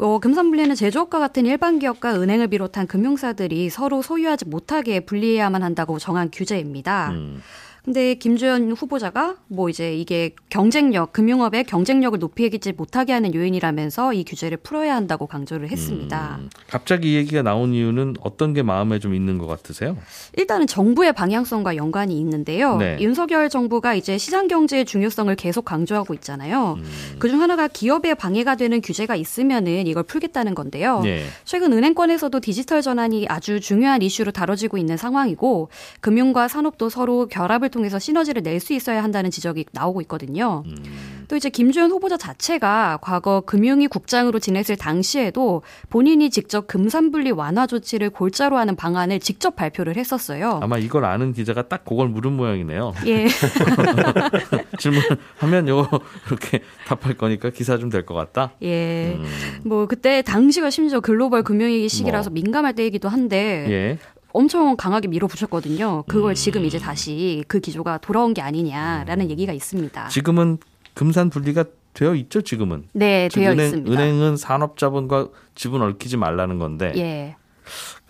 어, 0.00 0.18
금산분리는 0.20 0.74
제조업과 0.74 1.18
같은 1.18 1.44
일반 1.46 1.78
기업과 1.78 2.20
은행을 2.20 2.48
비롯한 2.48 2.86
금융사들이 2.86 3.68
서로 3.68 4.00
소유하지 4.00 4.46
못하게 4.46 5.00
분리해야만 5.00 5.62
한다고 5.62 5.98
정한 5.98 6.30
규제입니다. 6.32 7.10
음. 7.10 7.42
근데 7.88 8.12
김주현 8.12 8.72
후보자가 8.72 9.36
뭐 9.46 9.70
이제 9.70 9.96
이게 9.96 10.34
경쟁력, 10.50 11.14
금융업의 11.14 11.64
경쟁력을 11.64 12.18
높이지 12.18 12.72
못하게 12.72 13.14
하는 13.14 13.32
요인이라면서 13.32 14.12
이 14.12 14.24
규제를 14.24 14.58
풀어야 14.58 14.94
한다고 14.94 15.26
강조를 15.26 15.70
했습니다. 15.70 16.36
음, 16.38 16.50
갑자기 16.66 17.14
이 17.14 17.16
얘기가 17.16 17.40
나온 17.40 17.72
이유는 17.72 18.16
어떤 18.20 18.52
게 18.52 18.62
마음에 18.62 18.98
좀 18.98 19.14
있는 19.14 19.38
것 19.38 19.46
같으세요? 19.46 19.96
일단은 20.36 20.66
정부의 20.66 21.14
방향성과 21.14 21.76
연관이 21.76 22.20
있는데요. 22.20 22.76
네. 22.76 22.98
윤석열 23.00 23.48
정부가 23.48 23.94
이제 23.94 24.18
시장 24.18 24.48
경제의 24.48 24.84
중요성을 24.84 25.34
계속 25.36 25.64
강조하고 25.64 26.12
있잖아요. 26.12 26.74
음. 26.76 26.84
그중 27.18 27.40
하나가 27.40 27.68
기업에 27.68 28.12
방해가 28.12 28.56
되는 28.56 28.82
규제가 28.82 29.16
있으면은 29.16 29.86
이걸 29.86 30.02
풀겠다는 30.02 30.54
건데요. 30.54 31.00
예. 31.06 31.24
최근 31.46 31.72
은행권에서도 31.72 32.38
디지털 32.40 32.82
전환이 32.82 33.24
아주 33.30 33.60
중요한 33.60 34.02
이슈로 34.02 34.32
다뤄지고 34.32 34.76
있는 34.76 34.98
상황이고 34.98 35.70
금융과 36.02 36.48
산업도 36.48 36.90
서로 36.90 37.28
결합을 37.28 37.70
통해서 37.78 37.98
시너지를 37.98 38.42
낼 38.42 38.58
수 38.58 38.72
있어야 38.72 39.04
한다는 39.04 39.30
지적이 39.30 39.66
나오고 39.72 40.00
있거든요. 40.02 40.64
음. 40.66 41.24
또 41.28 41.36
이제 41.36 41.48
김주현 41.48 41.90
후보자 41.92 42.16
자체가 42.16 42.98
과거 43.00 43.40
금융위 43.42 43.86
국장으로 43.86 44.40
지냈을 44.40 44.74
당시에도 44.76 45.62
본인이 45.90 46.28
직접 46.30 46.66
금산분리 46.66 47.30
완화 47.30 47.66
조치를 47.68 48.10
골자로 48.10 48.56
하는 48.56 48.74
방안을 48.74 49.20
직접 49.20 49.54
발표를 49.54 49.96
했었어요. 49.96 50.58
아마 50.60 50.76
이걸 50.78 51.04
아는 51.04 51.32
기자가 51.32 51.68
딱 51.68 51.84
그걸 51.84 52.08
물은 52.08 52.32
모양이네요. 52.32 52.94
예. 53.06 53.26
질문하면 54.78 55.68
요거 55.68 56.00
이렇게 56.26 56.60
답할 56.86 57.14
거니까 57.14 57.50
기사 57.50 57.76
좀 57.78 57.88
될 57.90 58.04
것 58.04 58.14
같다. 58.14 58.52
예. 58.62 59.14
음. 59.16 59.24
뭐 59.64 59.86
그때 59.86 60.22
당시가 60.22 60.70
심지어 60.70 61.00
글로벌 61.00 61.42
금융위기 61.44 61.88
시기라서 61.88 62.30
뭐. 62.30 62.34
민감할 62.34 62.74
때이기도 62.74 63.08
한데 63.08 63.66
예. 63.70 63.98
엄청 64.32 64.76
강하게 64.76 65.08
밀어붙였거든요. 65.08 66.04
그걸 66.06 66.32
음. 66.32 66.34
지금 66.34 66.64
이제 66.64 66.78
다시 66.78 67.44
그 67.48 67.60
기조가 67.60 67.98
돌아온 67.98 68.34
게 68.34 68.42
아니냐라는 68.42 69.30
얘기가 69.30 69.52
있습니다. 69.52 70.08
지금은 70.08 70.58
금산 70.94 71.30
분리가 71.30 71.64
되어 71.94 72.14
있죠. 72.14 72.42
지금은. 72.42 72.88
네, 72.92 73.28
지금 73.28 73.42
되어 73.42 73.52
은행, 73.52 73.64
있습니다. 73.66 73.90
은행은 73.92 74.36
산업자본과 74.36 75.28
지분 75.54 75.82
얽히지 75.82 76.16
말라는 76.16 76.58
건데. 76.58 76.92
예. 76.96 77.36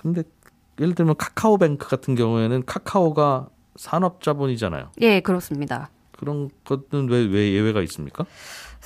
근데 0.01 0.23
예를 0.81 0.95
들면 0.95 1.17
카카오뱅크 1.17 1.89
같은 1.89 2.15
경우에는 2.15 2.65
카카오가 2.67 3.49
산업자본이잖아요. 3.77 4.91
예, 5.01 5.21
그렇습니다. 5.21 5.91
그런 6.19 6.51
것은 6.65 7.09
왜, 7.09 7.25
왜 7.25 7.53
예외가 7.53 7.81
있습니까? 7.83 8.27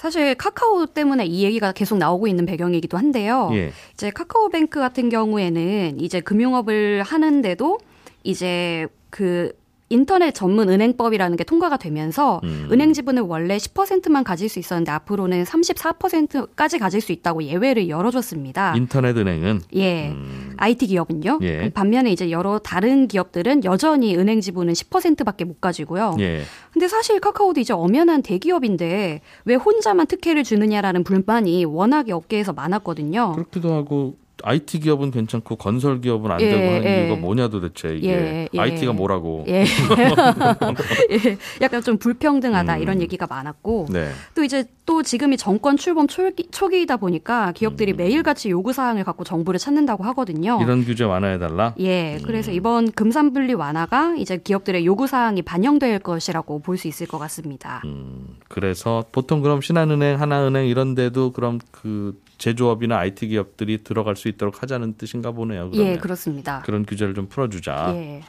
사실 0.03 0.35
카카오 0.35 0.87
때문에 0.87 1.27
이 1.27 1.45
얘기가 1.45 1.71
계속 1.71 1.97
나오고 1.97 2.27
있는 2.27 2.45
배경이기도 2.45 2.99
한데요. 2.99 3.51
예. 3.53 3.71
이제 3.93 4.11
카카오뱅크 4.11 4.81
같은 4.81 5.09
경우에는 5.09 6.01
이제 6.01 6.21
금융업을 6.21 7.05
하는데도 7.05 7.79
이제 8.25 8.89
그 9.11 9.53
인터넷 9.93 10.33
전문 10.33 10.71
은행법이라는 10.71 11.37
게 11.37 11.45
통과가 11.45 11.77
되면서 11.77 12.41
음. 12.45 12.69
은행 12.73 12.95
지분을 12.95 13.23
원래 13.23 13.59
10%만 13.59 14.25
가질 14.25 14.49
수 14.49 14.59
있었는데 14.59 14.91
앞으로는 14.91 15.45
34%까지 15.45 16.79
가질 16.79 17.03
수 17.03 17.13
있다고 17.13 17.43
예외를 17.45 17.89
열어줬습니다. 17.91 18.75
인터넷 18.77 19.17
은행은 19.17 19.61
예. 19.75 20.09
음, 20.09 20.55
IT 20.57 20.87
기업은요. 20.87 21.41
예. 21.43 21.71
반면에 21.71 22.11
이제 22.11 22.31
여러 22.31 22.59
다른 22.59 23.07
기업들은 23.07 23.65
여전히 23.65 24.17
은행 24.17 24.41
지분은 24.41 24.73
10%밖에 24.73 25.45
못 25.45 25.61
가지고요. 25.61 26.17
예. 26.21 26.43
근데 26.73 26.89
사실 26.89 27.21
카카오도 27.21 27.61
이제 27.61 27.75
엄연한 27.75 28.23
대기업인데 28.23 29.21
왜 29.45 29.55
혼자만 29.55 30.07
특혜를 30.07 30.43
주느냐라는 30.43 31.05
불만이 31.05 31.67
워낙에 31.67 32.13
업계에서 32.13 32.55
많았거든요. 32.55 33.33
그렇기도 33.33 33.75
하고 33.75 34.17
IT 34.43 34.81
기업은 34.81 35.11
괜찮고 35.11 35.57
건설 35.57 36.01
기업은 36.01 36.31
안 36.31 36.41
예, 36.41 36.51
되고 36.51 36.73
하는 36.75 36.85
예. 36.85 37.07
이유가 37.07 37.21
뭐냐 37.21 37.49
도대체 37.49 37.97
이게 37.97 38.09
예, 38.09 38.49
예. 38.53 38.59
IT가 38.59 38.93
뭐라고? 38.93 39.45
예. 39.49 39.65
예. 41.11 41.39
약간 41.61 41.83
좀 41.83 41.97
불평등하다 41.99 42.77
음. 42.77 42.83
이런 42.83 43.01
얘기가 43.01 43.27
많았고 43.27 43.87
네. 43.91 44.11
또 44.35 44.45
이제 44.45 44.65
또 44.85 45.03
지금이 45.03 45.37
정권 45.37 45.77
출범 45.77 46.09
초기, 46.09 46.49
초기이다 46.51 46.97
보니까 46.97 47.53
기업들이 47.53 47.93
매일같이 47.93 48.51
요구 48.51 48.73
사항을 48.73 49.05
갖고 49.05 49.23
정부를 49.25 49.59
찾는다고 49.59 50.05
하거든요. 50.05 50.57
음. 50.59 50.63
이런 50.63 50.85
규제 50.85 51.05
완화해 51.05 51.39
달라. 51.39 51.75
예, 51.79 52.19
그래서 52.25 52.51
이번 52.51 52.91
금산 52.91 53.33
분리 53.33 53.55
완화가 53.55 54.17
이제 54.17 54.39
기업들의 54.39 54.85
요구 54.85 55.07
사항이 55.07 55.43
반영될 55.43 56.01
것이라고 56.01 56.59
볼 56.61 56.73
수 56.83 56.89
있을 56.89 57.07
것 57.07 57.19
같습니다. 57.19 57.81
음, 57.85 58.37
그래서 58.49 59.05
보통 59.13 59.41
그럼 59.41 59.61
신한은행, 59.61 60.21
하나은행 60.21 60.67
이런 60.67 60.95
데도 60.97 61.31
그럼 61.33 61.61
그 61.71 62.19
제조업이나 62.39 62.99
IT 62.99 63.29
기업들이 63.29 63.85
들어갈 63.85 64.17
수 64.17 64.27
있도록 64.33 64.63
하자는 64.63 64.95
뜻인가 64.99 65.31
보네요. 65.33 65.71
그러면. 65.71 65.93
예, 65.93 65.99
그렇습니다. 65.99 66.63
그런 66.63 66.85
규제를 66.85 67.15
좀 67.15 67.29
풀어주자. 67.29 67.93
예. 67.95 68.23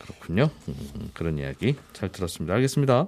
그렇군요. 0.00 0.50
음, 0.68 1.10
그런 1.14 1.38
이야기 1.38 1.76
잘 1.92 2.10
들었습니다. 2.10 2.54
알겠습니다. 2.54 3.06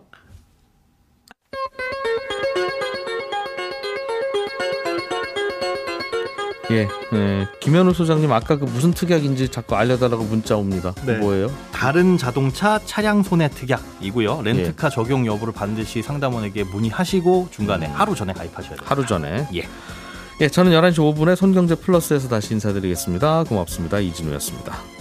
예, 6.71 6.89
예, 7.13 7.47
김현우 7.61 7.93
소장님 7.93 8.33
아까 8.33 8.57
그 8.57 8.65
무슨 8.65 8.93
특약인지 8.93 9.51
자꾸 9.51 9.77
알려달라고 9.77 10.25
문자 10.25 10.57
옵니다. 10.57 10.95
네. 11.05 11.19
뭐예요? 11.19 11.51
다른 11.71 12.17
자동차 12.17 12.79
차량 12.87 13.23
손해 13.23 13.51
특약이고요. 13.51 14.43
예. 14.47 14.53
렌트카 14.53 14.89
적용 14.89 15.27
여부를 15.27 15.53
반드시 15.53 16.01
상담원에게 16.01 16.65
문의하시고 16.65 17.49
중간에 17.51 17.87
하루 17.87 18.15
전에 18.15 18.33
가입하셔야 18.33 18.77
돼요. 18.77 18.87
하루 18.89 19.05
전에. 19.05 19.47
예. 19.55 19.69
예, 20.43 20.49
저는 20.49 20.73
11시 20.73 20.97
5분에 20.97 21.37
손경제 21.37 21.77
플러스에서 21.77 22.29
다시 22.29 22.53
인사드리겠습니다. 22.55 23.45
고맙습니다. 23.45 24.01
이진우였습니다. 24.01 24.92